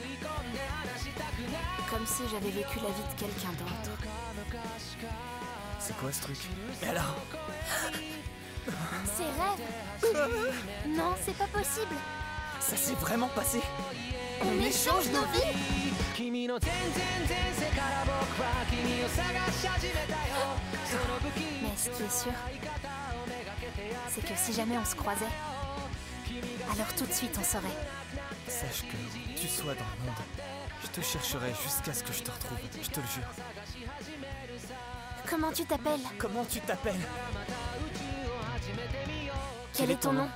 Comme 1.89 2.05
si 2.05 2.23
j'avais 2.31 2.49
vécu 2.49 2.79
la 2.79 2.89
vie 2.89 3.15
de 3.15 3.19
quelqu'un 3.19 3.53
d'autre. 3.59 3.91
C'est 5.79 5.95
quoi 5.97 6.11
ce 6.11 6.21
truc? 6.23 6.37
Et 6.83 6.87
alors? 6.87 7.15
Ces 9.15 9.23
rêves 9.23 10.53
Non, 10.87 11.15
c'est 11.23 11.37
pas 11.37 11.47
possible 11.47 11.95
ça 12.67 12.75
s'est 12.75 12.95
vraiment 12.95 13.29
passé. 13.29 13.61
On 14.41 14.61
échange 14.61 15.09
nos 15.11 15.25
vies. 15.31 15.53
Mais 21.61 21.77
ce 21.77 21.89
qui 21.89 22.03
est 22.03 22.11
sûr, 22.11 22.33
c'est 24.09 24.21
que 24.21 24.35
si 24.35 24.53
jamais 24.53 24.77
on 24.77 24.85
se 24.85 24.95
croisait, 24.95 25.25
alors 26.73 26.93
tout 26.97 27.05
de 27.05 27.13
suite 27.13 27.37
on 27.39 27.43
saurait. 27.43 27.77
Sache 28.47 28.83
que 28.83 29.39
tu 29.39 29.47
sois 29.47 29.73
dans 29.75 29.85
le 29.99 30.05
monde, 30.05 30.23
je 30.83 30.87
te 30.87 31.01
chercherai 31.01 31.53
jusqu'à 31.63 31.93
ce 31.93 32.03
que 32.03 32.13
je 32.13 32.23
te 32.23 32.31
retrouve, 32.31 32.57
je 32.81 32.89
te 32.89 32.99
le 32.99 33.07
jure. 33.07 33.29
Comment 35.29 35.51
tu 35.51 35.65
t'appelles? 35.65 36.01
Comment 36.17 36.45
tu 36.45 36.59
t'appelles? 36.61 37.07
Quel 39.73 39.91
est 39.91 39.99
ton 39.99 40.13
nom? 40.13 40.29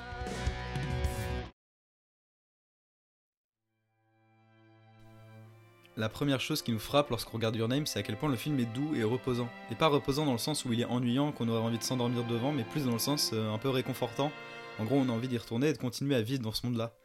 La 6.02 6.10
première 6.10 6.42
chose 6.42 6.64
qui 6.64 6.72
nous 6.72 6.80
frappe 6.80 7.12
lorsqu'on 7.12 7.34
regarde 7.38 7.56
Your 7.56 7.68
Name, 7.68 7.86
c'est 7.86 8.00
à 8.00 8.02
quel 8.02 8.18
point 8.18 8.28
le 8.28 8.36
film 8.36 8.60
est 8.60 8.66
doux 8.66 8.96
et 8.96 9.04
reposant. 9.04 9.48
Et 9.70 9.76
pas 9.76 9.86
reposant 9.86 10.26
dans 10.26 10.32
le 10.32 10.40
sens 10.40 10.66
où 10.66 10.74
il 10.74 10.82
est 10.82 10.86
ennuyant, 10.86 11.32
qu'on 11.32 11.48
aurait 11.48 11.62
envie 11.62 11.78
de 11.78 11.84
s'endormir 11.84 12.24
devant, 12.26 12.52
mais 12.52 12.64
plus 12.64 12.86
dans 12.86 12.94
le 12.94 12.98
sens 12.98 13.30
euh, 13.34 13.54
un 13.54 13.60
peu 13.60 13.70
réconfortant. 13.70 14.32
En 14.80 14.86
gros, 14.86 14.96
on 14.96 15.10
a 15.10 15.12
envie 15.12 15.28
d'y 15.28 15.38
retourner 15.38 15.68
et 15.68 15.74
de 15.74 15.78
continuer 15.78 16.16
à 16.16 16.24
vivre 16.24 16.42
dans 16.42 16.54
ce 16.54 16.66
monde-là. 16.66 16.96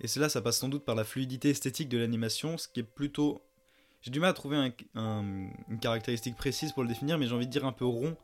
Et 0.00 0.06
cela, 0.06 0.28
ça 0.28 0.40
passe 0.40 0.58
sans 0.60 0.68
doute 0.68 0.84
par 0.84 0.94
la 0.94 1.02
fluidité 1.02 1.50
esthétique 1.50 1.88
de 1.88 1.98
l'animation, 1.98 2.58
ce 2.58 2.68
qui 2.68 2.78
est 2.78 2.84
plutôt... 2.84 3.40
J'ai 4.02 4.12
du 4.12 4.20
mal 4.20 4.30
à 4.30 4.34
trouver 4.34 4.56
un- 4.56 4.70
un- 4.94 5.48
une 5.68 5.80
caractéristique 5.80 6.36
précise 6.36 6.70
pour 6.70 6.84
le 6.84 6.88
définir, 6.88 7.18
mais 7.18 7.26
j'ai 7.26 7.34
envie 7.34 7.48
de 7.48 7.50
dire 7.50 7.64
un 7.66 7.72
peu 7.72 7.86
rond, 7.86 8.16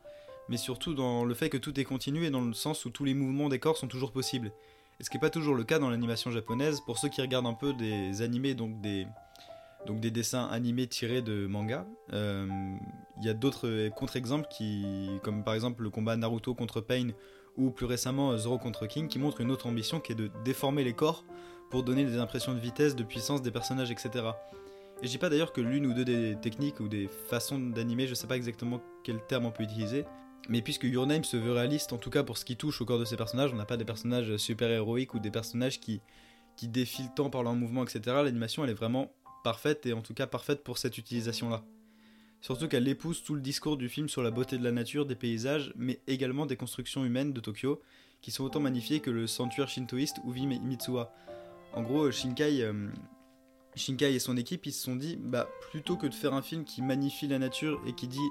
mais 0.48 0.58
surtout 0.58 0.94
dans 0.94 1.24
le 1.24 1.34
fait 1.34 1.50
que 1.50 1.56
tout 1.56 1.80
est 1.80 1.84
continu 1.84 2.24
et 2.24 2.30
dans 2.30 2.40
le 2.40 2.54
sens 2.54 2.84
où 2.84 2.90
tous 2.90 3.04
les 3.04 3.14
mouvements 3.14 3.48
des 3.48 3.58
corps 3.58 3.76
sont 3.76 3.88
toujours 3.88 4.12
possibles. 4.12 4.52
Et 5.00 5.02
ce 5.02 5.10
qui 5.10 5.16
n'est 5.16 5.22
pas 5.22 5.30
toujours 5.30 5.56
le 5.56 5.64
cas 5.64 5.80
dans 5.80 5.90
l'animation 5.90 6.30
japonaise, 6.30 6.80
pour 6.86 6.98
ceux 6.98 7.08
qui 7.08 7.20
regardent 7.20 7.48
un 7.48 7.54
peu 7.54 7.72
des 7.72 8.22
animés, 8.22 8.54
donc 8.54 8.80
des, 8.80 9.08
donc 9.86 10.00
des 10.00 10.10
dessins 10.10 10.46
animés 10.46 10.86
tirés 10.86 11.22
de 11.22 11.46
manga. 11.46 11.86
Euh, 12.12 12.46
Il 13.20 13.26
y 13.26 13.28
a 13.28 13.34
d'autres 13.34 13.68
euh, 13.68 13.90
contre-exemples 13.90 14.46
qui, 14.50 15.08
comme 15.22 15.44
par 15.44 15.54
exemple 15.54 15.82
le 15.82 15.90
combat 15.90 16.16
Naruto 16.16 16.54
contre 16.54 16.80
Pain 16.80 17.08
ou 17.56 17.70
plus 17.70 17.86
récemment 17.86 18.32
euh, 18.32 18.36
Zoro 18.36 18.58
contre 18.58 18.86
King, 18.86 19.08
qui 19.08 19.18
montrent 19.18 19.40
une 19.40 19.50
autre 19.50 19.66
ambition 19.66 20.00
qui 20.00 20.12
est 20.12 20.16
de 20.16 20.30
déformer 20.44 20.84
les 20.84 20.94
corps 20.94 21.24
pour 21.70 21.82
donner 21.82 22.04
des 22.04 22.18
impressions 22.18 22.54
de 22.54 22.58
vitesse, 22.58 22.96
de 22.96 23.04
puissance 23.04 23.42
des 23.42 23.50
personnages, 23.50 23.90
etc. 23.90 24.10
Et 25.02 25.06
je 25.06 25.10
dis 25.10 25.18
pas 25.18 25.28
d'ailleurs 25.28 25.52
que 25.52 25.60
l'une 25.60 25.86
ou 25.86 25.94
deux 25.94 26.04
des 26.04 26.36
techniques 26.40 26.80
ou 26.80 26.88
des 26.88 27.08
façons 27.28 27.58
d'animer, 27.58 28.06
je 28.06 28.14
sais 28.14 28.26
pas 28.26 28.36
exactement 28.36 28.80
quel 29.02 29.20
terme 29.26 29.46
on 29.46 29.50
peut 29.50 29.64
utiliser, 29.64 30.04
mais 30.48 30.62
puisque 30.62 30.84
Your 30.84 31.06
Name 31.06 31.24
se 31.24 31.36
veut 31.36 31.52
réaliste, 31.52 31.92
en 31.92 31.98
tout 31.98 32.10
cas 32.10 32.22
pour 32.22 32.38
ce 32.38 32.44
qui 32.44 32.56
touche 32.56 32.80
au 32.80 32.84
corps 32.84 32.98
de 32.98 33.04
ces 33.04 33.16
personnages, 33.16 33.52
on 33.52 33.56
n'a 33.56 33.64
pas 33.64 33.76
des 33.76 33.84
personnages 33.84 34.36
super 34.36 34.70
héroïques 34.70 35.14
ou 35.14 35.18
des 35.18 35.30
personnages 35.30 35.80
qui, 35.80 36.00
qui 36.56 36.68
défilent 36.68 37.12
tant 37.14 37.28
par 37.28 37.42
leur 37.42 37.54
mouvement, 37.54 37.82
etc. 37.82 38.00
L'animation 38.22 38.62
elle 38.64 38.70
est 38.70 38.74
vraiment 38.74 39.10
parfaite 39.44 39.86
et 39.86 39.92
en 39.92 40.02
tout 40.02 40.14
cas 40.14 40.26
parfaite 40.26 40.64
pour 40.64 40.78
cette 40.78 40.98
utilisation-là. 40.98 41.62
Surtout 42.40 42.66
qu'elle 42.66 42.88
épouse 42.88 43.22
tout 43.22 43.36
le 43.36 43.40
discours 43.40 43.76
du 43.76 43.88
film 43.88 44.08
sur 44.08 44.22
la 44.22 44.32
beauté 44.32 44.58
de 44.58 44.64
la 44.64 44.72
nature, 44.72 45.06
des 45.06 45.14
paysages, 45.14 45.72
mais 45.76 46.00
également 46.08 46.46
des 46.46 46.56
constructions 46.56 47.04
humaines 47.04 47.32
de 47.32 47.40
Tokyo, 47.40 47.80
qui 48.20 48.30
sont 48.32 48.44
autant 48.44 48.60
magnifiées 48.60 49.00
que 49.00 49.10
le 49.10 49.26
sanctuaire 49.26 49.68
shintoïste 49.68 50.18
Uvi 50.26 50.46
Mitsuha. 50.46 51.14
En 51.72 51.82
gros, 51.82 52.10
Shinkai, 52.10 52.62
euh, 52.62 52.88
Shinkai 53.76 54.14
et 54.14 54.18
son 54.18 54.36
équipe, 54.36 54.66
ils 54.66 54.72
se 54.72 54.82
sont 54.82 54.96
dit, 54.96 55.16
bah 55.16 55.48
plutôt 55.70 55.96
que 55.96 56.06
de 56.06 56.14
faire 56.14 56.34
un 56.34 56.42
film 56.42 56.64
qui 56.64 56.82
magnifie 56.82 57.28
la 57.28 57.38
nature 57.38 57.80
et 57.86 57.94
qui 57.94 58.08
dit 58.08 58.28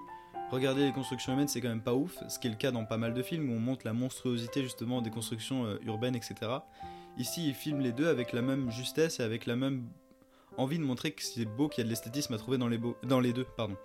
regardez 0.52 0.86
les 0.86 0.94
constructions 0.94 1.34
humaines, 1.34 1.48
c'est 1.48 1.62
quand 1.62 1.70
même 1.70 1.82
pas 1.82 1.96
ouf, 1.96 2.18
ce 2.30 2.38
qui 2.38 2.48
est 2.48 2.52
le 2.52 2.56
cas 2.56 2.72
dans 2.72 2.86
pas 2.86 2.98
mal 2.98 3.14
de 3.14 3.24
films 3.24 3.50
où 3.50 3.54
on 3.54 3.60
montre 3.60 3.86
la 3.86 3.94
monstruosité 3.94 4.62
justement 4.62 5.02
des 5.02 5.10
constructions 5.10 5.66
euh, 5.66 5.78
urbaines, 5.86 6.16
etc. 6.16 6.36
Ici, 7.18 7.48
ils 7.48 7.56
filment 7.56 7.82
les 7.82 7.92
deux 7.92 8.08
avec 8.08 8.32
la 8.32 8.42
même 8.42 8.72
justesse 8.72 9.20
et 9.20 9.24
avec 9.24 9.46
la 9.46 9.56
même 9.56 9.88
envie 10.58 10.78
de 10.78 10.84
montrer 10.84 11.12
que 11.12 11.24
c'est 11.24 11.46
beau, 11.46 11.68
qu'il 11.68 11.80
y 11.80 11.82
a 11.82 11.86
de 11.86 11.90
l'esthétisme 11.90 12.34
à 12.34 12.38
trouver 12.38 12.58
dans 12.58 12.68
les, 12.68 12.80
dans 13.04 13.20
les 13.20 13.34
deux. 13.34 13.46
Pardon. 13.58 13.76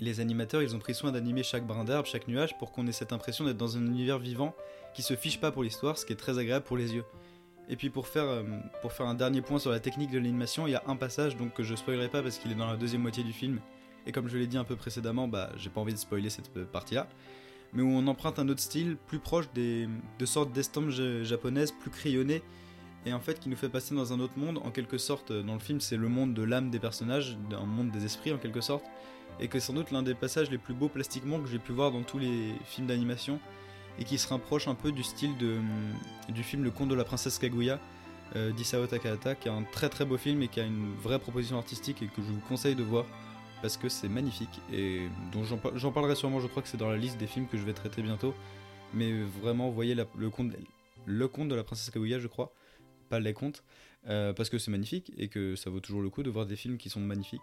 Les 0.00 0.20
animateurs, 0.20 0.62
ils 0.62 0.76
ont 0.76 0.78
pris 0.78 0.94
soin 0.94 1.10
d'animer 1.10 1.42
chaque 1.42 1.66
brin 1.66 1.84
d'herbe, 1.84 2.06
chaque 2.06 2.28
nuage, 2.28 2.56
pour 2.58 2.70
qu'on 2.70 2.86
ait 2.86 2.92
cette 2.92 3.12
impression 3.12 3.44
d'être 3.44 3.56
dans 3.56 3.76
un 3.76 3.84
univers 3.84 4.18
vivant 4.18 4.54
qui 4.94 5.02
se 5.02 5.16
fiche 5.16 5.40
pas 5.40 5.50
pour 5.50 5.64
l'histoire, 5.64 5.98
ce 5.98 6.06
qui 6.06 6.12
est 6.12 6.16
très 6.16 6.38
agréable 6.38 6.64
pour 6.64 6.76
les 6.76 6.94
yeux. 6.94 7.04
Et 7.68 7.76
puis 7.76 7.90
pour 7.90 8.06
faire, 8.06 8.24
euh, 8.24 8.42
pour 8.80 8.92
faire 8.92 9.06
un 9.06 9.14
dernier 9.14 9.42
point 9.42 9.58
sur 9.58 9.70
la 9.70 9.80
technique 9.80 10.10
de 10.10 10.18
l'animation, 10.18 10.66
il 10.66 10.70
y 10.70 10.76
a 10.76 10.82
un 10.86 10.96
passage 10.96 11.36
donc 11.36 11.52
que 11.52 11.62
je 11.62 11.74
spoilerai 11.74 12.08
pas 12.08 12.22
parce 12.22 12.38
qu'il 12.38 12.50
est 12.52 12.54
dans 12.54 12.70
la 12.70 12.76
deuxième 12.76 13.02
moitié 13.02 13.24
du 13.24 13.32
film. 13.32 13.60
Et 14.06 14.12
comme 14.12 14.28
je 14.28 14.38
l'ai 14.38 14.46
dit 14.46 14.56
un 14.56 14.64
peu 14.64 14.76
précédemment, 14.76 15.28
bah 15.28 15.50
j'ai 15.56 15.68
pas 15.68 15.80
envie 15.80 15.92
de 15.92 15.98
spoiler 15.98 16.30
cette 16.30 16.50
partie-là. 16.70 17.08
Mais 17.74 17.82
où 17.82 17.88
on 17.90 18.06
emprunte 18.06 18.38
un 18.38 18.48
autre 18.48 18.62
style 18.62 18.96
plus 19.06 19.18
proche 19.18 19.52
de 19.52 19.88
sortes 20.24 20.52
d'estampes 20.52 20.88
ja- 20.88 21.22
japonaises 21.24 21.72
plus 21.72 21.90
crayonnées 21.90 22.42
et 23.06 23.12
en 23.12 23.20
fait 23.20 23.38
qui 23.38 23.48
nous 23.48 23.56
fait 23.56 23.68
passer 23.68 23.94
dans 23.94 24.12
un 24.12 24.20
autre 24.20 24.36
monde 24.36 24.58
en 24.58 24.70
quelque 24.70 24.98
sorte 24.98 25.30
euh, 25.30 25.42
dans 25.42 25.54
le 25.54 25.60
film 25.60 25.80
c'est 25.80 25.96
le 25.96 26.08
monde 26.08 26.34
de 26.34 26.42
l'âme 26.42 26.70
des 26.70 26.78
personnages 26.78 27.36
un 27.52 27.64
monde 27.66 27.90
des 27.90 28.04
esprits 28.04 28.32
en 28.32 28.38
quelque 28.38 28.60
sorte 28.60 28.84
et 29.40 29.48
que 29.48 29.58
c'est 29.60 29.66
sans 29.66 29.72
doute 29.72 29.90
l'un 29.92 30.02
des 30.02 30.14
passages 30.14 30.50
les 30.50 30.58
plus 30.58 30.74
beaux 30.74 30.88
plastiquement 30.88 31.38
que 31.38 31.48
j'ai 31.48 31.58
pu 31.60 31.72
voir 31.72 31.92
dans 31.92 32.02
tous 32.02 32.18
les 32.18 32.52
films 32.64 32.88
d'animation 32.88 33.38
et 34.00 34.04
qui 34.04 34.18
se 34.18 34.28
rapproche 34.28 34.68
un 34.68 34.74
peu 34.74 34.92
du 34.92 35.02
style 35.02 35.36
de, 35.38 35.58
hum, 35.58 35.94
du 36.28 36.42
film 36.42 36.64
Le 36.64 36.70
Conte 36.70 36.88
de 36.88 36.94
la 36.94 37.04
Princesse 37.04 37.38
Kaguya 37.38 37.78
euh, 38.36 38.50
d'Isao 38.52 38.86
Takahata 38.86 39.34
qui 39.36 39.48
est 39.48 39.52
un 39.52 39.62
très 39.62 39.88
très 39.88 40.04
beau 40.04 40.16
film 40.18 40.42
et 40.42 40.48
qui 40.48 40.60
a 40.60 40.64
une 40.64 40.92
vraie 40.96 41.18
proposition 41.20 41.56
artistique 41.56 42.02
et 42.02 42.06
que 42.06 42.20
je 42.20 42.32
vous 42.32 42.40
conseille 42.48 42.74
de 42.74 42.82
voir 42.82 43.04
parce 43.62 43.76
que 43.76 43.88
c'est 43.88 44.08
magnifique 44.08 44.60
et 44.72 45.08
dont 45.32 45.44
j'en 45.44 45.56
par- 45.56 45.76
j'en 45.76 45.90
parlerai 45.92 46.14
sûrement 46.14 46.40
je 46.40 46.46
crois 46.46 46.62
que 46.62 46.68
c'est 46.68 46.76
dans 46.76 46.90
la 46.90 46.96
liste 46.96 47.18
des 47.18 47.26
films 47.26 47.46
que 47.46 47.56
je 47.56 47.62
vais 47.62 47.72
traiter 47.74 48.02
bientôt. 48.02 48.34
Mais 48.94 49.12
vraiment 49.42 49.70
voyez 49.70 49.94
le 49.94 50.30
conte 50.30 50.52
le 51.06 51.28
conte 51.28 51.48
de 51.48 51.54
la 51.54 51.64
princesse 51.64 51.90
Kaguya 51.90 52.18
je 52.18 52.26
crois 52.28 52.52
pas 53.08 53.20
les 53.20 53.32
contes, 53.32 53.64
euh, 54.08 54.32
parce 54.32 54.48
que 54.48 54.58
c'est 54.58 54.70
magnifique 54.70 55.12
et 55.16 55.28
que 55.28 55.56
ça 55.56 55.70
vaut 55.70 55.80
toujours 55.80 56.02
le 56.02 56.10
coup 56.10 56.22
de 56.22 56.30
voir 56.30 56.46
des 56.46 56.56
films 56.56 56.78
qui 56.78 56.88
sont 56.88 57.00
magnifiques. 57.00 57.42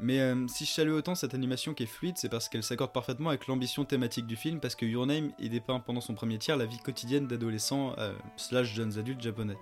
Mais 0.00 0.20
euh, 0.20 0.46
si 0.46 0.64
je 0.64 0.70
salue 0.70 0.92
autant 0.92 1.14
cette 1.14 1.34
animation 1.34 1.74
qui 1.74 1.84
est 1.84 1.86
fluide, 1.86 2.16
c'est 2.18 2.28
parce 2.28 2.48
qu'elle 2.48 2.62
s'accorde 2.62 2.92
parfaitement 2.92 3.30
avec 3.30 3.46
l'ambition 3.48 3.84
thématique 3.84 4.26
du 4.26 4.36
film, 4.36 4.60
parce 4.60 4.74
que 4.74 4.86
Your 4.86 5.06
Name 5.06 5.32
y 5.38 5.48
dépeint 5.48 5.80
pendant 5.80 6.00
son 6.00 6.14
premier 6.14 6.38
tiers 6.38 6.56
la 6.56 6.66
vie 6.66 6.78
quotidienne 6.78 7.26
d'adolescents 7.26 7.94
euh, 7.98 8.12
slash 8.36 8.74
jeunes 8.74 8.98
adultes 8.98 9.20
japonais. 9.20 9.56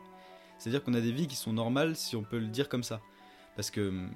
C'est-à-dire 0.59 0.83
qu'on 0.83 0.95
a 0.95 1.01
des 1.01 1.13
vies 1.13 1.27
qui 1.27 1.37
sont 1.37 1.53
normales, 1.53 1.97
si 1.97 2.17
on 2.17 2.23
peut 2.23 2.39
le 2.39 2.49
dire 2.49 2.69
comme 2.69 2.83
ça. 2.83 3.01
Parce 3.55 3.71
que, 3.71 4.09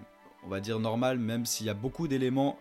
on 0.44 0.48
va 0.48 0.60
dire 0.60 0.78
normales, 0.78 1.18
même 1.18 1.46
s'il 1.46 1.66
y 1.66 1.70
a 1.70 1.74
beaucoup 1.74 2.08
d'éléments 2.08 2.58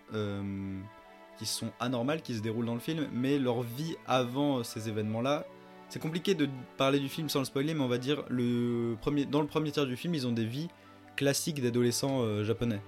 qui 1.38 1.46
sont 1.46 1.72
anormales, 1.80 2.22
qui 2.22 2.36
se 2.36 2.42
déroulent 2.42 2.66
dans 2.66 2.74
le 2.74 2.82
film, 2.82 3.08
mais 3.13 3.39
leur 3.39 3.62
vie 3.62 3.96
avant 4.06 4.63
ces 4.63 4.89
événements-là, 4.89 5.46
c'est 5.89 6.00
compliqué 6.00 6.36
de 6.36 6.48
parler 6.77 7.00
du 7.00 7.10
film 7.10 7.29
sans 7.29 7.39
le 7.39 7.46
spoiler, 7.46 7.74
mais 7.74 7.81
on 7.81 7.88
va 7.88 7.98
dire 7.98 8.24
le 8.29 8.96
premier, 9.01 9.25
dans 9.25 9.41
le 9.41 9.48
premier 9.48 9.72
tiers 9.72 9.88
du 9.88 9.98
film, 9.98 10.13
ils 10.13 10.27
ont 10.27 10.31
des 10.31 10.46
vies 10.46 10.69
classiques 11.15 11.62
d'adolescents 11.62 12.22
euh, 12.22 12.43
japonais. 12.43 12.79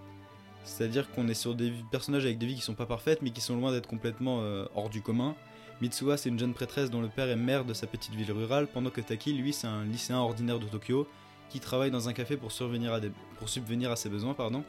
C'est-à-dire 0.63 1.09
qu'on 1.11 1.27
est 1.27 1.33
sur 1.33 1.55
des 1.55 1.73
personnages 1.91 2.25
avec 2.25 2.37
des 2.37 2.45
vies 2.45 2.55
qui 2.55 2.61
sont 2.61 2.75
pas 2.75 2.85
parfaites, 2.85 3.23
mais 3.23 3.31
qui 3.31 3.41
sont 3.41 3.55
loin 3.55 3.71
d'être 3.71 3.87
complètement 3.87 4.41
euh, 4.41 4.65
hors 4.75 4.89
du 4.89 5.01
commun. 5.01 5.35
Mitsuha, 5.81 6.15
c'est 6.15 6.29
une 6.29 6.37
jeune 6.37 6.53
prêtresse 6.53 6.91
dont 6.91 7.01
le 7.01 7.07
père 7.07 7.27
est 7.27 7.35
maire 7.35 7.65
de 7.65 7.73
sa 7.73 7.87
petite 7.87 8.13
ville 8.13 8.31
rurale, 8.31 8.67
pendant 8.67 8.91
que 8.91 9.01
Taki, 9.01 9.33
lui, 9.33 9.51
c'est 9.51 9.65
un 9.65 9.83
lycéen 9.83 10.17
ordinaire 10.17 10.59
de 10.59 10.65
Tokyo 10.65 11.07
qui 11.49 11.59
travaille 11.59 11.89
dans 11.89 12.07
un 12.07 12.13
café 12.13 12.37
pour, 12.37 12.51
subvenir 12.51 13.91
à 13.91 13.95
ses 13.95 14.09
besoins, 14.09 14.35
pardon. 14.35 14.63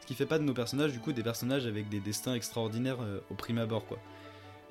Ce 0.00 0.06
qui 0.06 0.14
fait 0.14 0.26
pas 0.26 0.38
de 0.38 0.44
nos 0.44 0.54
personnages, 0.54 0.92
du 0.92 1.00
coup, 1.00 1.12
des 1.12 1.24
personnages 1.24 1.66
avec 1.66 1.88
des 1.88 1.98
destins 1.98 2.34
extraordinaires 2.34 2.98
euh, 3.02 3.18
au 3.30 3.34
prime 3.34 3.58
abord, 3.58 3.84
quoi. 3.84 3.98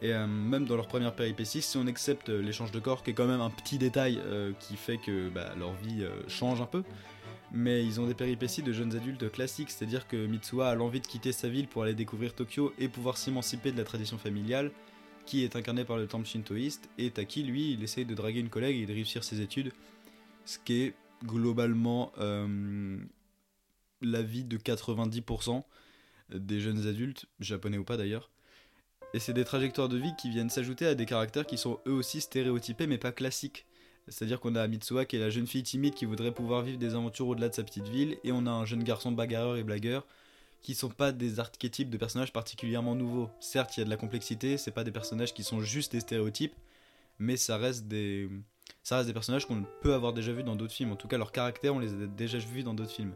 Et 0.04 0.14
euh, 0.14 0.28
même 0.28 0.66
dans 0.66 0.76
leur 0.76 0.88
première 0.88 1.16
péripétie, 1.16 1.62
si 1.62 1.78
on 1.78 1.88
accepte 1.88 2.28
euh, 2.28 2.42
l'échange 2.42 2.72
de 2.72 2.80
corps, 2.80 3.04
qui 3.04 3.12
est 3.12 3.14
quand 3.14 3.26
même 3.26 3.40
un 3.40 3.50
petit 3.50 3.78
détail 3.78 4.20
euh, 4.26 4.52
qui 4.60 4.76
fait 4.76 4.98
que 4.98 5.30
bah, 5.30 5.54
leur 5.58 5.74
vie 5.76 6.06
change 6.28 6.60
un 6.60 6.66
peu, 6.66 6.84
mais 7.54 7.86
ils 7.86 8.02
ont 8.02 8.06
des 8.06 8.14
péripéties 8.14 8.64
de 8.64 8.74
jeunes 8.74 8.94
adultes 8.98 9.32
classiques, 9.32 9.72
c'est-à-dire 9.72 10.06
que 10.10 10.28
Mitsuha 10.28 10.72
a 10.72 10.76
l'envie 10.76 11.00
de 11.00 11.08
quitter 11.08 11.32
sa 11.32 11.48
ville 11.48 11.70
pour 11.70 11.84
aller 11.84 11.94
découvrir 11.94 12.36
Tokyo 12.36 12.74
et 12.78 12.90
pouvoir 12.90 13.16
s'émanciper 13.18 13.72
de 13.72 13.78
la 13.78 13.86
tradition 13.86 14.18
familiale, 14.18 14.72
qui 15.26 15.46
est 15.46 15.56
incarnée 15.56 15.86
par 15.86 15.96
le 15.96 16.06
temple 16.06 16.28
shintoïste, 16.28 16.90
et 16.98 17.10
Taki, 17.10 17.44
lui, 17.44 17.72
il 17.72 17.82
essaye 17.82 18.04
de 18.04 18.14
draguer 18.14 18.42
une 18.42 18.50
collègue 18.50 18.82
et 18.82 18.86
de 18.86 18.92
réussir 18.92 19.24
ses 19.24 19.40
études, 19.40 19.72
ce 20.44 20.58
qui 20.60 20.82
est 20.82 20.96
globalement 21.24 22.12
la 24.02 24.22
vie 24.22 24.44
de 24.44 24.58
90% 24.58 25.64
des 26.34 26.60
jeunes 26.60 26.88
adultes, 26.88 27.26
japonais 27.40 27.78
ou 27.78 27.86
pas 27.86 27.96
d'ailleurs. 27.96 28.30
Et 29.14 29.20
c'est 29.20 29.34
des 29.34 29.46
trajectoires 29.46 29.90
de 29.90 29.98
vie 29.98 30.14
qui 30.18 30.30
viennent 30.30 30.50
s'ajouter 30.50 30.88
à 30.88 30.96
des 30.96 31.06
caractères 31.06 31.46
qui 31.46 31.58
sont 31.58 31.80
eux 31.88 31.94
aussi 31.94 32.20
stéréotypés 32.20 32.88
mais 32.88 32.98
pas 32.98 33.12
classiques. 33.12 33.66
C'est-à-dire 34.08 34.40
qu'on 34.40 34.56
a 34.56 34.68
Mitsuha 34.68 35.06
qui 35.06 35.16
est 35.16 35.20
la 35.20 35.30
jeune 35.30 35.48
fille 35.48 35.64
timide 35.64 35.94
qui 35.94 36.06
voudrait 36.06 36.34
pouvoir 36.34 36.62
vivre 36.62 36.78
des 36.78 36.96
aventures 36.96 37.28
au-delà 37.28 37.50
de 37.50 37.54
sa 37.54 37.64
petite 37.64 37.88
ville, 37.88 38.18
et 38.24 38.32
on 38.32 38.46
a 38.46 38.52
un 38.52 38.66
jeune 38.66 38.84
garçon 38.84 39.12
bagarreur 39.12 39.56
et 39.56 39.64
blagueur 39.64 40.06
qui 40.62 40.76
sont 40.76 40.90
pas 40.90 41.12
des 41.12 41.40
archétypes 41.40 41.90
de 41.90 41.98
personnages 41.98 42.34
particulièrement 42.34 42.96
nouveaux. 42.96 43.30
Certes, 43.40 43.76
il 43.78 43.82
y 43.82 43.84
a 43.84 43.86
de 43.86 43.90
la 43.90 43.98
complexité, 43.98 44.58
c'est 44.58 44.72
pas 44.72 44.84
des 44.84 44.92
personnages 44.92 45.34
qui 45.34 45.44
sont 45.44 45.62
juste 45.62 45.92
des 45.92 46.00
stéréotypes, 46.00 46.56
mais 47.20 47.38
ça 47.38 47.58
reste 47.58 47.88
des, 47.88 48.30
ça 48.82 48.98
reste 48.98 49.08
des 49.08 49.14
personnages 49.14 49.46
qu'on 49.46 49.66
peut 49.82 49.94
avoir 49.94 50.14
déjà 50.14 50.32
vus 50.32 50.44
dans 50.44 50.56
d'autres 50.56 50.74
films. 50.74 50.92
En 50.92 50.96
tout 50.96 51.08
cas, 51.08 51.18
leurs 51.18 51.32
caractères, 51.32 51.76
on 51.76 51.80
les 51.80 51.94
a 51.94 52.08
déjà 52.08 52.38
vus 52.38 52.64
dans 52.64 52.74
d'autres 52.74 52.92
films. 52.92 53.14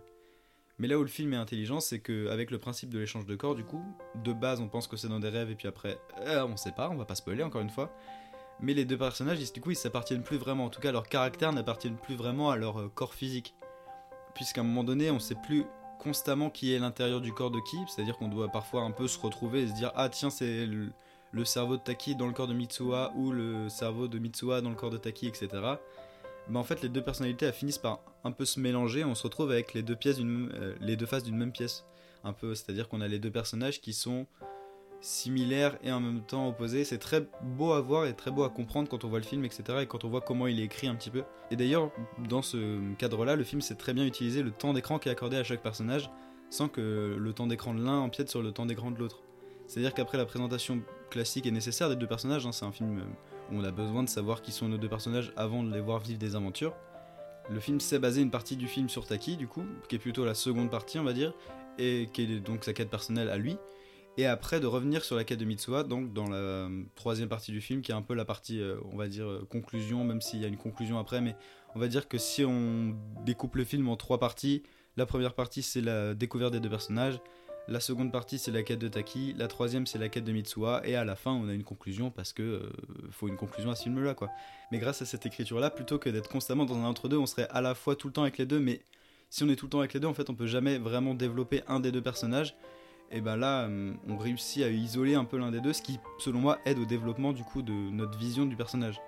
Mais 0.80 0.88
là 0.88 1.00
où 1.00 1.02
le 1.02 1.08
film 1.08 1.34
est 1.34 1.38
intelligent, 1.38 1.80
c'est 1.80 2.00
qu'avec 2.00 2.52
le 2.52 2.60
principe 2.60 2.90
de 2.90 3.00
l'échange 3.00 3.26
de 3.26 3.36
corps, 3.36 3.56
du 3.56 3.64
coup, 3.64 3.84
de 4.24 4.32
base, 4.32 4.62
on 4.62 4.68
pense 4.68 4.88
que 4.88 4.96
c'est 4.96 5.08
dans 5.08 5.20
des 5.20 5.30
rêves, 5.30 5.50
et 5.50 5.56
puis 5.56 5.68
après, 5.68 6.00
euh, 6.22 6.46
on 6.46 6.56
sait 6.56 6.72
pas, 6.72 6.90
on 6.90 6.96
va 6.96 7.06
pas 7.06 7.16
spoiler 7.16 7.42
encore 7.42 7.62
une 7.62 7.70
fois. 7.70 7.92
Mais 8.60 8.74
les 8.74 8.86
deux 8.86 8.98
personnages, 8.98 9.40
du 9.52 9.62
coup, 9.62 9.72
ils 9.72 9.76
s'appartiennent 9.76 10.24
plus 10.24 10.38
vraiment. 10.38 10.66
En 10.66 10.70
tout 10.70 10.82
cas, 10.82 10.92
leurs 10.92 11.08
caractères 11.08 11.52
n'appartiennent 11.52 11.98
plus 11.98 12.16
vraiment 12.16 12.52
à 12.52 12.58
leur 12.58 12.80
euh, 12.80 12.92
corps 12.94 13.14
physique. 13.14 13.56
Puisqu'à 14.36 14.62
un 14.62 14.64
moment 14.64 14.84
donné, 14.84 15.10
on 15.10 15.20
sait 15.20 15.36
plus 15.36 15.66
constamment 16.00 16.52
qui 16.52 16.74
est 16.74 16.80
l'intérieur 16.80 17.22
du 17.22 17.34
corps 17.34 17.52
de 17.52 17.60
qui. 17.60 17.78
C'est-à-dire 17.88 18.18
qu'on 18.18 18.28
doit 18.28 18.50
parfois 18.50 18.82
un 18.82 18.92
peu 18.92 19.08
se 19.08 19.20
retrouver 19.20 19.64
et 19.64 19.68
se 19.68 19.74
dire 19.74 19.92
Ah, 19.96 20.10
tiens, 20.10 20.30
c'est 20.30 20.68
le, 20.68 20.92
le 21.32 21.46
cerveau 21.46 21.78
de 21.78 21.82
Taki 21.82 22.16
dans 22.16 22.28
le 22.28 22.34
corps 22.34 22.48
de 22.48 22.54
Mitsuha, 22.54 23.14
ou 23.16 23.32
le 23.32 23.68
cerveau 23.70 24.08
de 24.08 24.20
Mitsuha 24.20 24.62
dans 24.62 24.70
le 24.70 24.76
corps 24.76 24.92
de 24.92 24.98
Taki, 24.98 25.28
etc. 25.28 25.50
Mais 26.50 26.60
en 26.60 26.64
fait, 26.64 26.82
les 26.82 26.90
deux 26.90 27.02
personnalités 27.02 27.52
finissent 27.52 27.78
par 27.78 28.02
un 28.24 28.32
peu 28.32 28.46
se 28.46 28.60
mélanger. 28.60 29.04
On 29.04 29.16
se 29.16 29.24
retrouve 29.24 29.52
avec 29.52 29.76
euh, 29.76 30.76
les 30.80 30.96
deux 30.96 31.06
faces 31.06 31.24
d'une 31.24 31.38
même 31.38 31.52
pièce. 31.52 31.86
Un 32.24 32.34
peu, 32.34 32.56
c'est-à-dire 32.56 32.90
qu'on 32.90 33.02
a 33.02 33.08
les 33.08 33.20
deux 33.20 33.32
personnages 33.32 33.80
qui 33.80 33.94
sont 33.94 34.26
similaires 35.00 35.78
et 35.84 35.92
en 35.92 36.00
même 36.00 36.22
temps 36.22 36.48
opposés. 36.48 36.84
C'est 36.84 36.98
très 36.98 37.28
beau 37.44 37.74
à 37.74 37.82
voir 37.82 38.06
et 38.06 38.16
très 38.16 38.32
beau 38.32 38.44
à 38.44 38.50
comprendre 38.50 38.90
quand 38.90 39.04
on 39.04 39.10
voit 39.10 39.20
le 39.20 39.26
film, 39.26 39.46
etc. 39.46 39.80
Et 39.82 39.86
quand 39.86 40.04
on 40.04 40.10
voit 40.10 40.22
comment 40.22 40.48
il 40.48 40.60
est 40.60 40.64
écrit 40.64 40.88
un 40.88 40.96
petit 40.96 41.10
peu. 41.10 41.24
Et 41.52 41.56
d'ailleurs, 41.56 41.92
dans 42.28 42.42
ce 42.42 42.94
cadre-là, 42.96 43.36
le 43.36 43.44
film 43.44 43.62
sait 43.62 43.76
très 43.76 43.94
bien 43.94 44.06
utiliser 44.06 44.42
le 44.42 44.52
temps 44.52 44.74
d'écran 44.74 45.00
qui 45.00 45.10
est 45.10 45.12
accordé 45.12 45.38
à 45.38 45.44
chaque 45.44 45.62
personnage 45.62 46.10
sans 46.50 46.70
que 46.70 47.16
le 47.20 47.34
temps 47.34 47.48
d'écran 47.48 47.74
de 47.74 47.84
l'un 47.84 48.00
empiète 48.00 48.30
sur 48.30 48.42
le 48.42 48.52
temps 48.52 48.66
d'écran 48.66 48.92
de 48.92 49.00
l'autre. 49.00 49.22
C'est-à-dire 49.68 49.94
qu'après 49.94 50.18
la 50.18 50.26
présentation 50.26 50.82
classique 51.10 51.46
et 51.46 51.52
nécessaire 51.52 51.90
des 51.90 51.96
deux 51.96 52.08
personnages, 52.08 52.46
hein, 52.46 52.52
c'est 52.52 52.66
un 52.66 52.72
film 52.72 53.00
euh, 53.00 53.04
on 53.52 53.64
a 53.64 53.72
besoin 53.72 54.04
de 54.04 54.10
savoir 54.10 54.42
qui 54.42 54.52
sont 54.52 54.68
nos 54.68 54.78
deux 54.78 54.90
personnages 54.90 55.32
avant 55.36 55.64
de 55.64 55.74
les 55.74 55.82
voir 55.82 56.00
vivre 56.00 56.20
des 56.20 56.36
aventures. 56.36 56.76
Le 57.50 57.60
film 57.60 57.80
sait 57.80 58.00
baser 58.00 58.22
une 58.22 58.32
partie 58.32 58.58
du 58.58 58.68
film 58.68 58.90
sur 58.90 59.06
Taki, 59.08 59.38
du 59.38 59.48
coup, 59.48 59.64
qui 59.88 59.96
est 59.96 60.00
plutôt 60.00 60.26
la 60.26 60.34
seconde 60.34 60.70
partie, 60.70 61.00
on 61.00 61.04
va 61.04 61.14
dire, 61.14 61.34
et 61.78 62.10
qui 62.14 62.24
est 62.24 62.40
donc 62.40 62.64
sa 62.64 62.74
quête 62.74 62.90
personnelle 62.90 63.30
à 63.30 63.38
lui. 63.38 63.58
Et 64.18 64.26
après 64.26 64.60
de 64.60 64.66
revenir 64.66 65.04
sur 65.04 65.16
la 65.16 65.24
quête 65.24 65.40
de 65.40 65.46
Mitsuha, 65.46 65.84
donc 65.84 66.12
dans 66.12 66.28
la 66.28 66.68
troisième 66.96 67.30
partie 67.30 67.52
du 67.52 67.62
film, 67.62 67.82
qui 67.82 67.92
est 67.92 67.96
un 67.96 68.02
peu 68.02 68.16
la 68.16 68.26
partie, 68.26 68.60
euh, 68.60 68.78
on 68.92 68.98
va 68.98 69.08
dire, 69.08 69.28
euh, 69.28 69.48
conclusion, 69.50 70.04
même 70.04 70.22
s'il 70.22 70.42
y 70.42 70.46
a 70.46 70.48
une 70.48 70.58
conclusion 70.58 70.98
après, 70.98 71.22
mais 71.22 71.36
on 71.76 71.80
va 71.80 71.88
dire 71.88 72.08
que 72.08 72.18
si 72.18 72.44
on 72.44 72.96
découpe 73.24 73.56
le 73.56 73.64
film 73.64 73.88
en 73.88 73.96
trois 73.96 74.20
parties, 74.20 74.64
la 74.98 75.06
première 75.06 75.36
partie 75.36 75.62
c'est 75.62 75.82
la 75.82 76.16
découverte 76.16 76.52
des 76.52 76.60
deux 76.60 76.70
personnages, 76.70 77.20
la 77.68 77.80
seconde 77.80 78.12
partie 78.12 78.40
c'est 78.40 78.52
la 78.52 78.64
quête 78.64 78.80
de 78.80 78.88
Taki, 78.88 79.34
la 79.38 79.48
troisième 79.48 79.86
c'est 79.86 80.00
la 80.00 80.10
quête 80.10 80.24
de 80.24 80.32
Mitsuha, 80.32 80.82
et 80.86 80.96
à 80.96 81.04
la 81.04 81.16
fin 81.16 81.32
on 81.32 81.48
a 81.50 81.54
une 81.54 81.64
conclusion 81.64 82.12
parce 82.12 82.34
que 82.34 82.42
euh, 82.44 82.70
faut 83.12 83.28
une 83.28 83.38
conclusion 83.38 83.72
à 83.72 83.76
ce 83.76 83.84
film-là 83.84 84.14
quoi. 84.14 84.30
Mais 84.72 84.80
grâce 84.80 85.02
à 85.02 85.06
cette 85.06 85.26
écriture-là, 85.26 85.70
plutôt 85.70 86.00
que 86.00 86.10
d'être 86.10 86.30
constamment 86.30 86.66
dans 86.66 86.78
un 86.78 86.86
entre-deux, 86.86 87.18
on 87.18 87.26
serait 87.26 87.48
à 87.50 87.62
la 87.62 87.76
fois 87.76 87.96
tout 87.96 88.08
le 88.08 88.14
temps 88.14 88.24
avec 88.24 88.38
les 88.38 88.46
deux, 88.46 88.60
mais 88.60 88.82
si 89.30 89.44
on 89.44 89.50
est 89.50 89.56
tout 89.56 89.66
le 89.66 89.72
temps 89.72 89.80
avec 89.80 89.94
les 89.94 90.00
deux, 90.00 90.08
en 90.08 90.14
fait 90.14 90.30
on 90.30 90.36
peut 90.36 90.48
jamais 90.48 90.78
vraiment 90.78 91.14
développer 91.14 91.64
un 91.68 91.80
des 91.80 91.92
deux 91.92 92.02
personnages. 92.02 92.56
Et 93.10 93.22
ben 93.22 93.38
là, 93.38 93.64
euh, 93.64 93.94
on 94.10 94.18
réussit 94.18 94.64
à 94.64 94.70
isoler 94.70 95.16
un 95.16 95.24
peu 95.24 95.38
l'un 95.38 95.50
des 95.52 95.62
deux, 95.62 95.72
ce 95.72 95.82
qui, 95.82 95.98
selon 96.20 96.40
moi, 96.40 96.60
aide 96.66 96.78
au 96.78 96.86
développement 96.86 97.32
du 97.32 97.44
coup 97.44 97.62
de 97.62 97.72
notre 97.72 98.18
vision 98.18 98.46
du 98.46 98.58
personnage. 98.58 99.00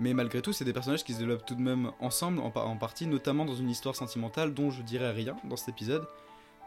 Mais 0.00 0.14
malgré 0.14 0.42
tout, 0.42 0.52
c'est 0.52 0.64
des 0.64 0.72
personnages 0.72 1.04
qui 1.04 1.12
se 1.12 1.18
développent 1.18 1.46
tout 1.46 1.54
de 1.54 1.60
même 1.60 1.92
ensemble, 2.00 2.40
en, 2.40 2.50
en 2.52 2.76
partie, 2.76 3.06
notamment 3.06 3.44
dans 3.44 3.54
une 3.54 3.70
histoire 3.70 3.94
sentimentale 3.94 4.52
dont 4.52 4.70
je 4.70 4.82
dirais 4.82 5.12
rien 5.12 5.36
dans 5.44 5.56
cet 5.56 5.68
épisode, 5.68 6.04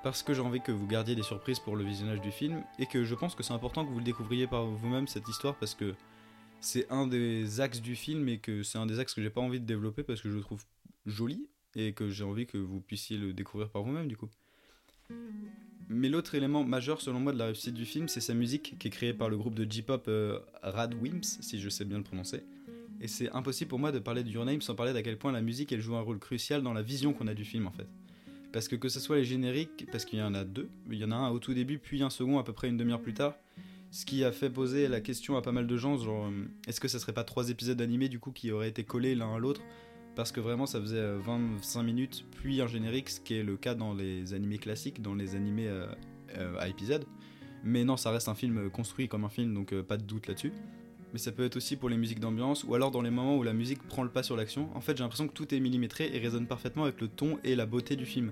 parce 0.03 0.22
que 0.22 0.33
j'ai 0.33 0.41
envie 0.41 0.62
que 0.62 0.72
vous 0.72 0.86
gardiez 0.86 1.15
des 1.15 1.24
surprises 1.24 1.60
pour 1.60 1.75
le 1.75 1.83
visionnage 1.83 2.22
du 2.22 2.31
film, 2.31 2.63
et 2.77 2.86
que 2.86 3.03
je 3.03 3.15
pense 3.15 3.36
que 3.36 3.43
c'est 3.43 3.53
important 3.53 3.86
que 3.86 3.91
vous 3.91 4.00
le 4.00 4.03
découvriez 4.03 4.48
par 4.48 4.65
vous-même 4.65 5.07
cette 5.07 5.27
histoire, 5.29 5.55
parce 5.55 5.74
que 5.74 5.95
c'est 6.60 6.89
un 6.91 7.07
des 7.07 7.62
axes 7.62 7.81
du 7.81 7.95
film, 7.95 8.27
et 8.29 8.39
que 8.39 8.63
c'est 8.63 8.77
un 8.77 8.86
des 8.86 9.00
axes 9.00 9.13
que 9.13 9.22
j'ai 9.22 9.29
pas 9.29 9.41
envie 9.41 9.60
de 9.60 9.65
développer, 9.65 10.03
parce 10.03 10.22
que 10.22 10.29
je 10.29 10.36
le 10.36 10.41
trouve 10.41 10.63
joli, 11.05 11.48
et 11.75 11.93
que 11.93 12.10
j'ai 12.10 12.24
envie 12.24 12.45
que 12.45 12.57
vous 12.57 12.81
puissiez 12.81 13.17
le 13.17 13.33
découvrir 13.33 13.69
par 13.69 13.83
vous-même 13.83 14.07
du 14.07 14.17
coup. 14.17 14.29
Mais 15.89 16.10
l'autre 16.10 16.36
élément 16.36 16.63
majeur 16.63 17.01
selon 17.01 17.19
moi 17.19 17.33
de 17.33 17.38
la 17.38 17.45
réussite 17.45 17.74
du 17.74 17.86
film, 17.86 18.07
c'est 18.07 18.22
sa 18.22 18.33
musique 18.33 18.77
qui 18.79 18.88
est 18.88 18.91
créée 18.91 19.13
par 19.13 19.29
le 19.29 19.38
groupe 19.38 19.55
de 19.55 19.69
J-pop 19.69 20.05
euh, 20.07 20.39
Radwimps, 20.62 21.39
si 21.41 21.60
je 21.60 21.69
sais 21.69 21.86
bien 21.86 21.98
le 21.98 22.03
prononcer. 22.03 22.43
Et 23.01 23.07
c'est 23.07 23.29
impossible 23.31 23.69
pour 23.69 23.79
moi 23.79 23.91
de 23.91 24.00
parler 24.00 24.24
de 24.24 24.29
Your 24.29 24.45
Name 24.45 24.62
sans 24.62 24.75
parler 24.75 24.93
d'à 24.93 25.03
quel 25.03 25.17
point 25.17 25.31
la 25.31 25.41
musique 25.41 25.72
elle 25.72 25.81
joue 25.81 25.95
un 25.95 26.01
rôle 26.01 26.19
crucial 26.19 26.62
dans 26.62 26.74
la 26.74 26.81
vision 26.81 27.13
qu'on 27.13 27.27
a 27.27 27.33
du 27.33 27.43
film 27.43 27.67
en 27.67 27.72
fait. 27.72 27.88
Parce 28.53 28.69
que 28.69 28.77
que 28.77 28.88
ce 28.88 29.00
soit 29.00 29.17
les 29.17 29.25
génériques, 29.25 29.88
parce 29.91 30.05
qu'il 30.05 30.19
y 30.19 30.22
en 30.22 30.33
a 30.33 30.45
deux, 30.45 30.69
il 30.89 30.98
y 30.98 31.03
en 31.03 31.12
a 31.12 31.15
un 31.15 31.29
au 31.29 31.39
tout 31.39 31.53
début 31.53 31.79
puis 31.79 32.01
un 32.03 32.10
second 32.10 32.39
à 32.39 32.43
peu 32.43 32.53
près 32.53 32.69
une 32.69 32.77
demi-heure 32.77 33.01
plus 33.01 33.13
tard, 33.13 33.36
ce 33.91 34.05
qui 34.05 34.24
a 34.24 34.31
fait 34.31 34.50
poser 34.50 34.88
la 34.88 35.01
question 35.01 35.36
à 35.36 35.41
pas 35.41 35.51
mal 35.51 35.67
de 35.67 35.75
gens, 35.77 35.98
genre 35.98 36.27
euh, 36.27 36.45
est-ce 36.67 36.79
que 36.79 36.88
ça 36.88 37.00
serait 37.00 37.13
pas 37.13 37.24
trois 37.24 37.50
épisodes 37.50 37.81
animés 37.81 38.10
du 38.10 38.19
coup 38.19 38.31
qui 38.31 38.51
auraient 38.51 38.69
été 38.69 38.83
collés 38.83 39.15
l'un 39.15 39.36
à 39.36 39.39
l'autre? 39.39 39.62
Parce 40.15 40.31
que 40.31 40.39
vraiment 40.39 40.67
ça 40.67 40.79
faisait 40.79 40.98
euh, 40.98 41.19
25 41.19 41.83
minutes 41.83 42.25
puis 42.31 42.62
un 42.62 42.67
générique, 42.67 43.10
ce 43.10 43.19
qui 43.19 43.36
est 43.36 43.43
le 43.43 43.57
cas 43.57 43.75
dans 43.75 43.93
les 43.93 44.33
animés 44.33 44.60
classiques, 44.60 45.01
dans 45.01 45.15
les 45.15 45.36
animés 45.36 45.67
euh, 45.67 45.88
euh, 46.38 46.55
à 46.60 46.67
épisodes. 46.67 47.05
Mais 47.63 47.86
non, 47.86 47.98
ça 47.98 48.12
reste 48.12 48.27
un 48.27 48.36
film 48.36 48.69
construit 48.69 49.07
comme 49.07 49.24
un 49.24 49.29
film, 49.29 49.53
donc 49.53 49.74
euh, 49.74 49.83
pas 49.83 49.98
de 49.98 50.03
doute 50.03 50.27
là-dessus. 50.27 50.51
Mais 51.13 51.20
ça 51.20 51.32
peut 51.32 51.46
être 51.46 51.55
aussi 51.55 51.75
pour 51.75 51.89
les 51.89 51.98
musiques 51.98 52.20
d'ambiance, 52.20 52.63
ou 52.63 52.74
alors 52.74 52.89
dans 52.89 53.03
les 53.03 53.12
moments 53.12 53.38
où 53.38 53.43
la 53.43 53.53
musique 53.53 53.84
prend 53.84 54.01
le 54.03 54.10
pas 54.10 54.24
sur 54.24 54.36
l'action. 54.36 54.70
En 54.75 54.82
fait, 54.82 54.98
j'ai 54.98 55.03
l'impression 55.03 55.27
que 55.27 55.34
tout 55.34 55.53
est 55.53 55.60
millimétré 55.60 56.10
et 56.12 56.17
résonne 56.17 56.48
parfaitement 56.48 56.84
avec 56.84 57.00
le 57.00 57.08
ton 57.08 57.38
et 57.43 57.55
la 57.55 57.67
beauté 57.67 57.96
du 57.96 58.05
film. 58.05 58.32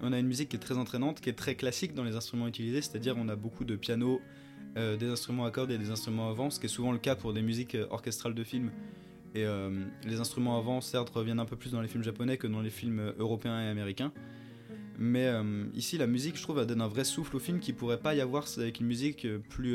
On 0.00 0.12
a 0.12 0.18
une 0.18 0.26
musique 0.26 0.48
qui 0.48 0.56
est 0.56 0.60
très 0.60 0.78
entraînante, 0.78 1.20
qui 1.20 1.28
est 1.28 1.34
très 1.34 1.56
classique 1.56 1.94
dans 1.94 2.04
les 2.04 2.14
instruments 2.14 2.46
utilisés, 2.46 2.80
c'est-à-dire 2.80 3.16
on 3.18 3.28
a 3.28 3.36
beaucoup 3.36 3.64
de 3.64 3.74
piano, 3.74 4.20
euh, 4.76 4.96
des 4.96 5.08
instruments 5.08 5.44
à 5.44 5.50
cordes 5.50 5.70
et 5.70 5.78
des 5.78 5.90
instruments 5.90 6.30
à 6.30 6.32
vent, 6.32 6.48
ce 6.48 6.58
qui 6.58 6.66
est 6.66 6.68
souvent 6.68 6.92
le 6.92 6.98
cas 6.98 7.14
pour 7.14 7.32
des 7.32 7.42
musiques 7.42 7.74
euh, 7.74 7.86
orchestrales 7.90 8.34
de 8.34 8.44
films. 8.44 8.70
Et 9.34 9.44
euh, 9.44 9.84
les 10.04 10.20
instruments 10.20 10.58
à 10.58 10.62
vent, 10.62 10.80
certes, 10.80 11.10
reviennent 11.10 11.40
un 11.40 11.44
peu 11.44 11.56
plus 11.56 11.72
dans 11.72 11.82
les 11.82 11.88
films 11.88 12.04
japonais 12.04 12.36
que 12.36 12.46
dans 12.46 12.60
les 12.60 12.70
films 12.70 13.12
européens 13.18 13.60
et 13.60 13.68
américains. 13.68 14.12
Mais 14.98 15.32
ici, 15.74 15.96
la 15.96 16.06
musique, 16.06 16.36
je 16.36 16.42
trouve, 16.42 16.64
donne 16.66 16.82
un 16.82 16.86
vrai 16.86 17.04
souffle 17.04 17.34
au 17.34 17.38
film 17.38 17.60
qui 17.60 17.72
pourrait 17.72 17.98
pas 17.98 18.14
y 18.14 18.20
avoir 18.20 18.44
avec 18.58 18.78
une 18.78 18.86
musique 18.86 19.26
plus, 19.48 19.74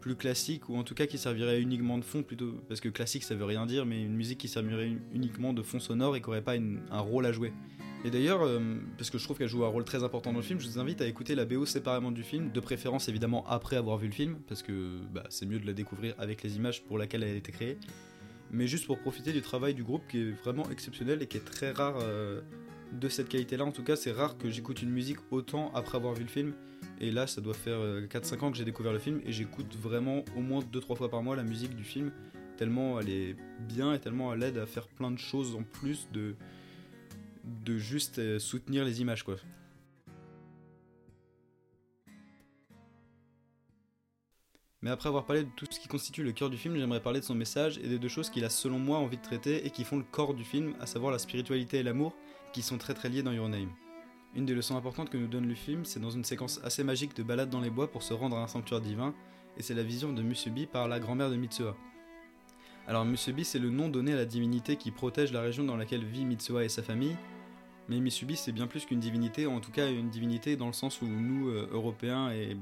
plus 0.00 0.16
classique, 0.16 0.68
ou 0.68 0.76
en 0.76 0.82
tout 0.84 0.94
cas 0.94 1.06
qui 1.06 1.18
servirait 1.18 1.60
uniquement 1.60 1.98
de 1.98 2.04
fond 2.04 2.22
plutôt. 2.22 2.52
Parce 2.68 2.80
que 2.80 2.88
classique, 2.88 3.22
ça 3.22 3.34
veut 3.34 3.44
rien 3.44 3.66
dire, 3.66 3.86
mais 3.86 4.02
une 4.02 4.14
musique 4.16 4.38
qui 4.38 4.48
servirait 4.48 4.88
un- 4.88 4.98
uniquement 5.14 5.52
de 5.52 5.62
fond 5.62 5.78
sonore 5.80 6.16
et 6.16 6.20
qui 6.20 6.28
aurait 6.28 6.42
pas 6.42 6.54
un 6.56 7.00
rôle 7.00 7.26
à 7.26 7.32
jouer. 7.32 7.52
Et 8.04 8.10
d'ailleurs, 8.10 8.42
euh, 8.42 8.58
parce 8.96 9.10
que 9.10 9.18
je 9.18 9.24
trouve 9.24 9.36
qu'elle 9.36 9.48
joue 9.48 9.62
un 9.64 9.68
rôle 9.68 9.84
très 9.84 10.02
important 10.02 10.32
dans 10.32 10.38
le 10.38 10.42
film, 10.44 10.58
je 10.58 10.66
vous 10.66 10.78
invite 10.78 11.02
à 11.02 11.06
écouter 11.06 11.34
la 11.34 11.44
BO 11.44 11.66
séparément 11.66 12.10
du 12.10 12.22
film, 12.22 12.50
de 12.50 12.60
préférence 12.60 13.10
évidemment 13.10 13.46
après 13.46 13.76
avoir 13.76 13.98
vu 13.98 14.06
le 14.06 14.12
film, 14.14 14.38
parce 14.48 14.62
que 14.62 15.00
bah, 15.12 15.24
c'est 15.28 15.44
mieux 15.44 15.58
de 15.60 15.66
la 15.66 15.74
découvrir 15.74 16.14
avec 16.18 16.42
les 16.42 16.56
images 16.56 16.82
pour 16.84 16.96
laquelle 16.96 17.22
elle 17.22 17.34
a 17.34 17.36
été 17.36 17.52
créée, 17.52 17.76
mais 18.50 18.66
juste 18.66 18.86
pour 18.86 18.98
profiter 19.00 19.32
du 19.34 19.42
travail 19.42 19.74
du 19.74 19.84
groupe 19.84 20.02
qui 20.10 20.18
est 20.22 20.30
vraiment 20.30 20.68
exceptionnel 20.70 21.20
et 21.22 21.26
qui 21.26 21.36
est 21.36 21.44
très 21.44 21.72
rare 21.72 21.98
euh, 22.00 22.40
de 22.98 23.08
cette 23.10 23.28
qualité-là. 23.28 23.66
En 23.66 23.70
tout 23.70 23.84
cas, 23.84 23.96
c'est 23.96 24.12
rare 24.12 24.38
que 24.38 24.48
j'écoute 24.48 24.80
une 24.80 24.90
musique 24.90 25.18
autant 25.30 25.70
après 25.74 25.98
avoir 25.98 26.14
vu 26.14 26.22
le 26.22 26.28
film, 26.30 26.54
et 27.00 27.10
là, 27.10 27.26
ça 27.26 27.40
doit 27.40 27.54
faire 27.54 27.78
euh, 27.78 28.06
4-5 28.06 28.44
ans 28.44 28.50
que 28.50 28.56
j'ai 28.56 28.64
découvert 28.64 28.92
le 28.92 28.98
film, 28.98 29.20
et 29.24 29.32
j'écoute 29.32 29.74
vraiment 29.76 30.24
au 30.36 30.40
moins 30.40 30.60
2-3 30.60 30.96
fois 30.96 31.10
par 31.10 31.22
mois 31.22 31.36
la 31.36 31.42
musique 31.42 31.74
du 31.74 31.84
film, 31.84 32.12
tellement 32.56 33.00
elle 33.00 33.08
est 33.08 33.36
bien 33.60 33.94
et 33.94 33.98
tellement 33.98 34.34
elle 34.34 34.42
aide 34.42 34.58
à 34.58 34.66
faire 34.66 34.86
plein 34.86 35.10
de 35.10 35.18
choses 35.18 35.54
en 35.54 35.62
plus 35.62 36.08
de 36.12 36.34
de 37.64 37.78
juste 37.78 38.18
euh, 38.18 38.38
soutenir 38.38 38.84
les 38.84 39.00
images 39.00 39.22
quoi. 39.22 39.36
Mais 44.82 44.90
après 44.90 45.08
avoir 45.08 45.26
parlé 45.26 45.44
de 45.44 45.50
tout 45.56 45.66
ce 45.70 45.78
qui 45.78 45.88
constitue 45.88 46.22
le 46.22 46.32
cœur 46.32 46.48
du 46.48 46.56
film, 46.56 46.76
j'aimerais 46.76 47.00
parler 47.00 47.20
de 47.20 47.24
son 47.24 47.34
message 47.34 47.78
et 47.78 47.88
des 47.88 47.98
deux 47.98 48.08
choses 48.08 48.30
qu'il 48.30 48.44
a 48.44 48.50
selon 48.50 48.78
moi 48.78 48.98
envie 48.98 49.18
de 49.18 49.22
traiter 49.22 49.66
et 49.66 49.70
qui 49.70 49.84
font 49.84 49.98
le 49.98 50.04
corps 50.04 50.34
du 50.34 50.44
film, 50.44 50.74
à 50.80 50.86
savoir 50.86 51.12
la 51.12 51.18
spiritualité 51.18 51.78
et 51.78 51.82
l'amour, 51.82 52.14
qui 52.54 52.62
sont 52.62 52.78
très 52.78 52.94
très 52.94 53.10
liés 53.10 53.22
dans 53.22 53.32
Your 53.32 53.48
Name. 53.48 53.70
Une 54.36 54.46
des 54.46 54.54
leçons 54.54 54.76
importantes 54.76 55.10
que 55.10 55.16
nous 55.16 55.26
donne 55.26 55.48
le 55.48 55.56
film, 55.56 55.84
c'est 55.84 55.98
dans 55.98 56.10
une 56.10 56.24
séquence 56.24 56.60
assez 56.62 56.84
magique 56.84 57.16
de 57.16 57.24
balade 57.24 57.50
dans 57.50 57.60
les 57.60 57.70
bois 57.70 57.90
pour 57.90 58.04
se 58.04 58.14
rendre 58.14 58.36
à 58.36 58.42
un 58.42 58.46
sanctuaire 58.46 58.80
divin, 58.80 59.12
et 59.56 59.62
c'est 59.62 59.74
la 59.74 59.82
vision 59.82 60.12
de 60.12 60.22
Musubi 60.22 60.66
par 60.66 60.86
la 60.86 61.00
grand-mère 61.00 61.30
de 61.30 61.36
Mitsuha. 61.36 61.74
Alors 62.86 63.04
Musubi 63.04 63.44
c'est 63.44 63.58
le 63.58 63.70
nom 63.70 63.88
donné 63.88 64.12
à 64.12 64.16
la 64.16 64.24
divinité 64.24 64.76
qui 64.76 64.92
protège 64.92 65.32
la 65.32 65.40
région 65.40 65.64
dans 65.64 65.76
laquelle 65.76 66.04
vit 66.04 66.24
Mitsuha 66.24 66.62
et 66.62 66.68
sa 66.68 66.84
famille, 66.84 67.16
mais 67.88 67.98
Mitsubi 67.98 68.36
c'est 68.36 68.52
bien 68.52 68.68
plus 68.68 68.86
qu'une 68.86 69.00
divinité, 69.00 69.46
en 69.46 69.58
tout 69.58 69.72
cas 69.72 69.90
une 69.90 70.10
divinité 70.10 70.54
dans 70.54 70.68
le 70.68 70.72
sens 70.74 71.02
où 71.02 71.06
nous, 71.06 71.48
euh, 71.48 71.68
Européens, 71.72 72.30
et 72.30 72.56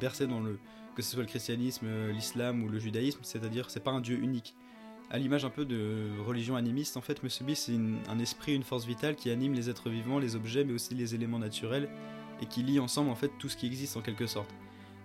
bercés 0.00 0.26
dans 0.26 0.40
le... 0.40 0.58
que 0.96 1.02
ce 1.02 1.12
soit 1.12 1.22
le 1.22 1.28
christianisme, 1.28 1.86
euh, 1.86 2.10
l'islam 2.10 2.64
ou 2.64 2.68
le 2.68 2.80
judaïsme, 2.80 3.20
c'est-à-dire 3.22 3.70
c'est 3.70 3.84
pas 3.84 3.92
un 3.92 4.00
dieu 4.00 4.18
unique. 4.18 4.56
À 5.10 5.18
l'image 5.18 5.44
un 5.44 5.50
peu 5.50 5.64
de 5.64 6.10
religion 6.26 6.56
animiste, 6.56 6.96
en 6.96 7.00
fait, 7.00 7.22
Musubi 7.22 7.54
c'est 7.54 7.76
un 8.08 8.18
esprit, 8.18 8.54
une 8.54 8.64
force 8.64 8.84
vitale 8.84 9.14
qui 9.14 9.30
anime 9.30 9.54
les 9.54 9.70
êtres 9.70 9.90
vivants, 9.90 10.18
les 10.18 10.34
objets, 10.34 10.64
mais 10.64 10.72
aussi 10.72 10.94
les 10.94 11.14
éléments 11.14 11.38
naturels, 11.38 11.88
et 12.40 12.46
qui 12.46 12.62
lie 12.62 12.80
ensemble 12.80 13.10
en 13.10 13.14
fait 13.14 13.30
tout 13.38 13.48
ce 13.48 13.56
qui 13.56 13.66
existe 13.66 13.96
en 13.96 14.00
quelque 14.00 14.26
sorte. 14.26 14.50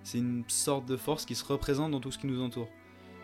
C'est 0.03 0.17
une 0.17 0.43
sorte 0.47 0.85
de 0.85 0.97
force 0.97 1.25
qui 1.25 1.35
se 1.35 1.45
représente 1.45 1.91
dans 1.91 1.99
tout 1.99 2.11
ce 2.11 2.17
qui 2.17 2.27
nous 2.27 2.41
entoure. 2.41 2.69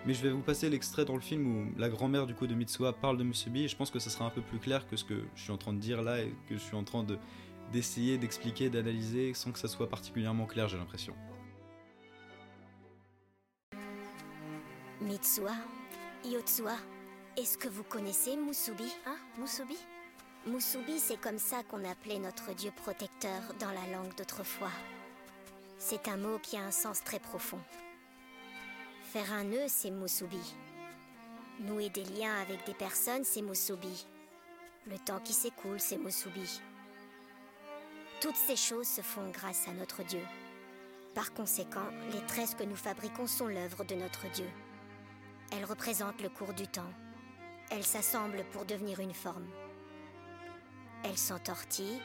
Mais 0.05 0.13
je 0.13 0.22
vais 0.22 0.29
vous 0.29 0.41
passer 0.41 0.70
l'extrait 0.70 1.05
dans 1.05 1.15
le 1.15 1.22
film 1.22 1.48
où 1.48 1.79
la 1.79 1.89
grand-mère 1.89 2.27
du 2.27 2.36
coup 2.36 2.46
de 2.46 2.53
Mitsuha 2.53 2.94
parle 2.94 3.17
de 3.17 3.24
Musubi 3.24 3.63
et 3.63 3.67
je 3.67 3.75
pense 3.75 3.89
que 3.89 3.98
ça 3.98 4.12
sera 4.12 4.25
un 4.25 4.29
peu 4.29 4.41
plus 4.41 4.60
clair 4.60 4.88
que 4.88 4.96
ce 4.96 5.03
que 5.03 5.24
je 5.36 5.41
suis 5.41 5.51
en 5.51 5.58
train 5.58 5.74
de 5.74 5.79
dire 5.79 6.03
là 6.03 6.22
et 6.22 6.32
que 6.48 6.55
je 6.55 6.62
suis 6.62 6.75
en 6.75 6.84
train 6.84 7.03
de 7.03 7.17
d'essayer 7.74 8.20
d'expliquer, 8.20 8.70
d'analyser 8.70 9.34
sans 9.34 9.51
que 9.51 9.58
ça 9.58 9.67
soit 9.67 9.89
particulièrement 9.89 10.46
clair, 10.46 10.67
j'ai 10.67 10.77
l'impression. 10.77 11.15
Mitsuha, 15.01 15.55
Yotsuha, 16.25 16.75
est-ce 17.38 17.55
que 17.55 17.67
vous 17.67 17.84
connaissez 17.84 18.36
Musubi 18.36 18.91
Hein 19.05 19.17
Musubi? 19.38 19.77
Musubi, 20.48 21.00
c'est 21.00 21.22
comme 21.22 21.38
ça 21.38 21.62
qu'on 21.63 21.86
appelait 21.86 22.17
notre 22.17 22.51
dieu 22.55 22.72
protecteur 22.75 23.41
dans 23.60 23.70
la 23.70 23.86
langue 23.96 24.15
d'autrefois. 24.15 24.72
C'est 25.77 26.08
un 26.08 26.17
mot 26.17 26.39
qui 26.39 26.58
a 26.58 26.63
un 26.63 26.72
sens 26.72 27.03
très 27.03 27.20
profond. 27.20 27.60
Faire 29.03 29.32
un 29.34 29.44
nœud, 29.44 29.65
c'est 29.67 29.91
Musubi. 29.91 30.55
Nouer 31.60 31.89
des 31.89 32.05
liens 32.05 32.41
avec 32.41 32.65
des 32.65 32.74
personnes, 32.74 33.24
c'est 33.24 33.44
Musubi. 33.44 34.08
Le 34.88 34.98
temps 34.98 35.20
qui 35.20 35.34
s'écoule, 35.34 35.79
c'est 35.79 36.00
Musubi. 36.00 36.60
Toutes 38.20 38.36
ces 38.36 38.55
choses 38.55 38.88
se 38.88 39.01
font 39.01 39.29
grâce 39.29 39.67
à 39.67 39.74
notre 39.74 40.01
Dieu. 40.03 40.25
Par 41.13 41.34
conséquent, 41.36 41.88
les 42.12 42.25
tresses 42.25 42.55
que 42.55 42.63
nous 42.63 42.75
fabriquons 42.75 43.27
sont 43.27 43.48
l'œuvre 43.48 43.84
de 43.84 43.94
notre 43.94 44.27
Dieu. 44.32 44.48
Elles 45.55 45.65
représentent 45.65 46.21
le 46.21 46.29
cours 46.29 46.53
du 46.53 46.67
temps. 46.67 46.91
Elles 47.71 47.85
s'assemblent 47.85 48.43
pour 48.51 48.65
devenir 48.65 49.00
une 49.00 49.13
forme. 49.13 49.47
Elles 51.03 51.17
s'entortillent, 51.17 52.01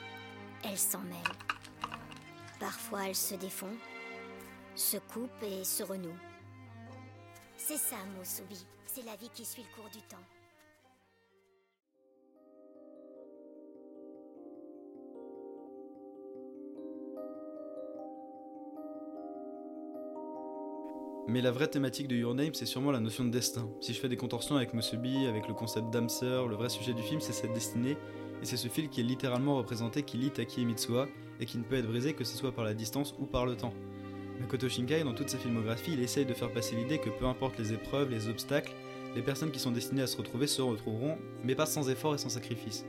elles 0.63 0.79
s'en 0.79 1.01
mêlent. 1.01 1.97
Parfois 2.61 3.09
elles 3.09 3.17
se 3.17 3.35
défont, 3.35 3.75
se 4.77 4.99
coupent 4.99 5.43
et 5.43 5.65
se 5.65 5.83
renouent. 5.83 6.19
C'est 7.57 7.79
ça, 7.79 7.97
Musubi. 8.19 8.65
C'est 8.87 9.05
la 9.05 9.17
vie 9.17 9.31
qui 9.31 9.45
suit 9.45 9.63
le 9.63 9.75
cours 9.75 9.91
du 9.91 10.03
temps. 10.03 10.40
Mais 21.31 21.41
la 21.41 21.53
vraie 21.53 21.69
thématique 21.69 22.09
de 22.09 22.17
Your 22.17 22.35
Name, 22.35 22.55
c'est 22.55 22.67
sûrement 22.67 22.91
la 22.91 22.99
notion 22.99 23.23
de 23.23 23.31
destin. 23.31 23.69
Si 23.81 23.95
je 23.95 24.01
fais 24.01 24.09
des 24.09 24.17
contorsions 24.17 24.57
avec 24.57 24.75
Musubi, 24.75 25.27
avec 25.27 25.47
le 25.47 25.55
concept 25.55 25.89
d'âme 25.91 26.09
sœur, 26.09 26.49
le 26.49 26.57
vrai 26.57 26.69
sujet 26.69 26.93
du 26.93 27.03
film, 27.03 27.21
c'est 27.21 27.33
cette 27.33 27.53
destinée, 27.53 27.97
et 28.43 28.45
c'est 28.45 28.57
ce 28.57 28.67
fil 28.67 28.89
qui 28.89 28.99
est 28.99 29.05
littéralement 29.05 29.57
représenté 29.57 30.03
qui 30.03 30.17
lie 30.17 30.33
Taki 30.33 30.63
et 30.63 30.65
Mitsuha, 30.65 31.07
et 31.39 31.47
qui 31.47 31.57
ne 31.59 31.63
peut 31.63 31.77
être 31.77 31.87
brisé 31.87 32.15
que 32.15 32.25
ce 32.25 32.37
soit 32.37 32.51
par 32.51 32.65
la 32.65 32.75
distance 32.75 33.15
ou 33.21 33.27
par 33.27 33.47
le 33.47 33.55
temps. 33.55 33.73
Makoto 34.41 34.69
Shinkai, 34.69 35.05
dans 35.05 35.15
toute 35.15 35.29
sa 35.29 35.39
filmographie, 35.39 35.93
il 35.93 36.01
essaye 36.01 36.27
de 36.27 36.35
faire 36.35 36.53
passer 36.53 36.75
l'idée 36.75 36.99
que 36.99 37.11
peu 37.11 37.27
importe 37.27 37.61
les 37.61 37.73
épreuves, 37.73 38.11
les 38.11 38.29
obstacles, 38.29 38.73
les 39.15 39.23
personnes 39.23 39.53
qui 39.53 39.61
sont 39.61 39.71
destinées 39.71 40.03
à 40.03 40.09
se 40.09 40.17
retrouver 40.17 40.49
se 40.49 40.63
retrouveront, 40.63 41.17
mais 41.45 41.55
pas 41.55 41.67
sans 41.67 41.91
effort 41.91 42.17
et 42.17 42.19
sans 42.19 42.31
sacrifice. 42.31 42.85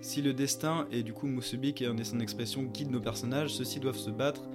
Si 0.00 0.22
le 0.22 0.32
destin, 0.32 0.86
et 0.90 1.02
du 1.02 1.12
coup 1.12 1.26
Musubi 1.26 1.74
qui 1.74 1.84
est 1.84 2.04
son 2.04 2.20
expression, 2.20 2.62
guide 2.62 2.90
nos 2.90 3.00
personnages, 3.00 3.52
ceux-ci 3.52 3.80
doivent 3.80 3.98
se 3.98 4.08
battre 4.08 4.48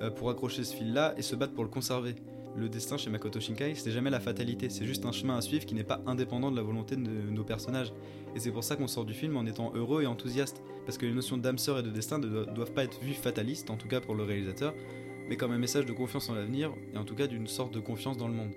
euh, 0.00 0.12
pour 0.12 0.30
accrocher 0.30 0.62
ce 0.62 0.76
fil-là 0.76 1.14
et 1.16 1.22
se 1.22 1.34
battre 1.34 1.54
pour 1.54 1.64
le 1.64 1.70
conserver. 1.70 2.14
Le 2.54 2.68
destin 2.68 2.98
chez 2.98 3.08
Makoto 3.08 3.40
Shinkai, 3.40 3.74
c'est 3.74 3.90
jamais 3.90 4.10
la 4.10 4.20
fatalité, 4.20 4.68
c'est 4.68 4.84
juste 4.84 5.06
un 5.06 5.12
chemin 5.12 5.38
à 5.38 5.40
suivre 5.40 5.64
qui 5.64 5.74
n'est 5.74 5.84
pas 5.84 6.02
indépendant 6.06 6.50
de 6.50 6.56
la 6.56 6.62
volonté 6.62 6.96
de 6.96 7.30
nos 7.30 7.44
personnages. 7.44 7.92
Et 8.36 8.40
c'est 8.40 8.50
pour 8.50 8.62
ça 8.62 8.76
qu'on 8.76 8.88
sort 8.88 9.06
du 9.06 9.14
film 9.14 9.36
en 9.38 9.46
étant 9.46 9.72
heureux 9.74 10.02
et 10.02 10.06
enthousiaste, 10.06 10.62
parce 10.84 10.98
que 10.98 11.06
les 11.06 11.14
notions 11.14 11.38
d'âme 11.38 11.56
sœur 11.56 11.78
et 11.78 11.82
de 11.82 11.90
destin 11.90 12.18
ne 12.18 12.44
doivent 12.44 12.72
pas 12.72 12.84
être 12.84 13.00
vues 13.00 13.14
fatalistes, 13.14 13.70
en 13.70 13.76
tout 13.76 13.88
cas 13.88 14.00
pour 14.00 14.14
le 14.14 14.24
réalisateur, 14.24 14.74
mais 15.28 15.36
comme 15.36 15.52
un 15.52 15.58
message 15.58 15.86
de 15.86 15.92
confiance 15.92 16.28
en 16.28 16.34
l'avenir, 16.34 16.72
et 16.92 16.98
en 16.98 17.04
tout 17.04 17.14
cas 17.14 17.26
d'une 17.26 17.46
sorte 17.46 17.72
de 17.72 17.80
confiance 17.80 18.18
dans 18.18 18.28
le 18.28 18.34
monde. 18.34 18.52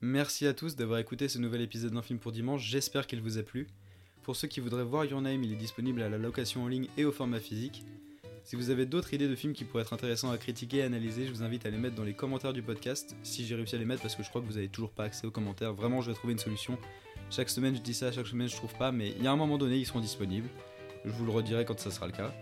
Merci 0.00 0.46
à 0.46 0.54
tous 0.54 0.76
d'avoir 0.76 1.00
écouté 1.00 1.28
ce 1.28 1.40
nouvel 1.40 1.60
épisode 1.60 1.92
d'un 1.92 2.02
film 2.02 2.20
pour 2.20 2.30
dimanche, 2.30 2.62
j'espère 2.62 3.08
qu'il 3.08 3.20
vous 3.20 3.36
a 3.36 3.42
plu. 3.42 3.66
Pour 4.22 4.36
ceux 4.36 4.46
qui 4.46 4.60
voudraient 4.60 4.84
voir 4.84 5.04
Your 5.04 5.20
Name, 5.20 5.42
il 5.42 5.52
est 5.52 5.56
disponible 5.56 6.02
à 6.02 6.08
la 6.08 6.18
location 6.18 6.62
en 6.62 6.68
ligne 6.68 6.86
et 6.96 7.04
au 7.04 7.10
format 7.10 7.40
physique. 7.40 7.82
Si 8.44 8.54
vous 8.54 8.70
avez 8.70 8.86
d'autres 8.86 9.12
idées 9.12 9.26
de 9.26 9.34
films 9.34 9.54
qui 9.54 9.64
pourraient 9.64 9.82
être 9.82 9.92
intéressants 9.92 10.30
à 10.30 10.38
critiquer 10.38 10.76
et 10.76 10.82
analyser, 10.84 11.26
je 11.26 11.32
vous 11.32 11.42
invite 11.42 11.66
à 11.66 11.70
les 11.70 11.78
mettre 11.78 11.96
dans 11.96 12.04
les 12.04 12.14
commentaires 12.14 12.52
du 12.52 12.62
podcast. 12.62 13.16
Si 13.24 13.44
j'ai 13.44 13.56
réussi 13.56 13.74
à 13.74 13.78
les 13.78 13.84
mettre, 13.84 14.02
parce 14.02 14.14
que 14.14 14.22
je 14.22 14.28
crois 14.28 14.40
que 14.40 14.46
vous 14.46 14.52
n'avez 14.52 14.68
toujours 14.68 14.92
pas 14.92 15.02
accès 15.02 15.26
aux 15.26 15.32
commentaires, 15.32 15.74
vraiment 15.74 16.00
je 16.00 16.12
vais 16.12 16.16
trouver 16.16 16.32
une 16.32 16.38
solution. 16.38 16.78
Chaque 17.28 17.50
semaine 17.50 17.74
je 17.74 17.80
dis 17.80 17.92
ça, 17.92 18.12
chaque 18.12 18.28
semaine 18.28 18.48
je 18.48 18.54
trouve 18.54 18.74
pas, 18.76 18.92
mais 18.92 19.10
il 19.18 19.24
y 19.24 19.26
a 19.26 19.32
un 19.32 19.36
moment 19.36 19.58
donné 19.58 19.78
ils 19.78 19.86
seront 19.86 19.98
disponibles. 19.98 20.48
Je 21.06 21.10
vous 21.10 21.24
le 21.24 21.32
redirai 21.32 21.64
quand 21.64 21.80
ça 21.80 21.90
sera 21.90 22.06
le 22.06 22.12
cas. 22.12 22.32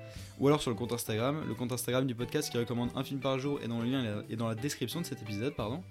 Ou 0.40 0.49
alors 0.49 0.61
sur 0.61 0.71
le 0.71 0.77
compte 0.77 0.92
Instagram, 0.92 1.42
le 1.49 1.55
compte 1.55 1.73
Instagram 1.73 2.07
du 2.07 2.14
podcast 2.14 2.51
qui 2.51 2.59
recommande 2.59 2.90
un 2.95 3.03
film 3.03 3.21
par 3.21 3.38
jour 3.38 3.62
est 3.62 3.69
dans 3.69 3.81
le 3.81 3.87
lien 3.87 4.23
et 4.29 4.37
dans 4.37 4.47
la 4.47 4.55
description 4.55 5.01
de 5.01 5.07
cet 5.07 5.23
épisode, 5.23 5.55
pardon. 5.55 5.83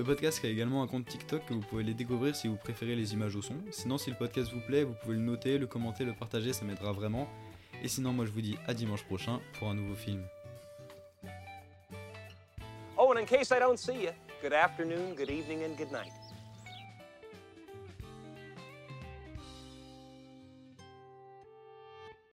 Le 0.00 0.04
podcast 0.06 0.42
a 0.46 0.48
également 0.48 0.82
un 0.82 0.86
compte 0.86 1.04
TikTok 1.04 1.44
que 1.44 1.52
vous 1.52 1.60
pouvez 1.60 1.82
les 1.82 1.92
découvrir 1.92 2.34
si 2.34 2.48
vous 2.48 2.56
préférez 2.56 2.96
les 2.96 3.12
images 3.12 3.36
au 3.36 3.42
son. 3.42 3.56
Sinon, 3.70 3.98
si 3.98 4.08
le 4.08 4.16
podcast 4.16 4.50
vous 4.50 4.62
plaît, 4.62 4.82
vous 4.82 4.94
pouvez 4.94 5.14
le 5.14 5.20
noter, 5.20 5.58
le 5.58 5.66
commenter, 5.66 6.06
le 6.06 6.14
partager, 6.14 6.54
ça 6.54 6.64
m'aidera 6.64 6.92
vraiment. 6.92 7.28
Et 7.82 7.88
sinon, 7.88 8.14
moi 8.14 8.24
je 8.24 8.30
vous 8.30 8.40
dis 8.40 8.56
à 8.66 8.72
dimanche 8.72 9.04
prochain 9.04 9.40
pour 9.58 9.68
un 9.68 9.74
nouveau 9.74 9.94
film. 9.94 10.22
Oh. 12.96 13.12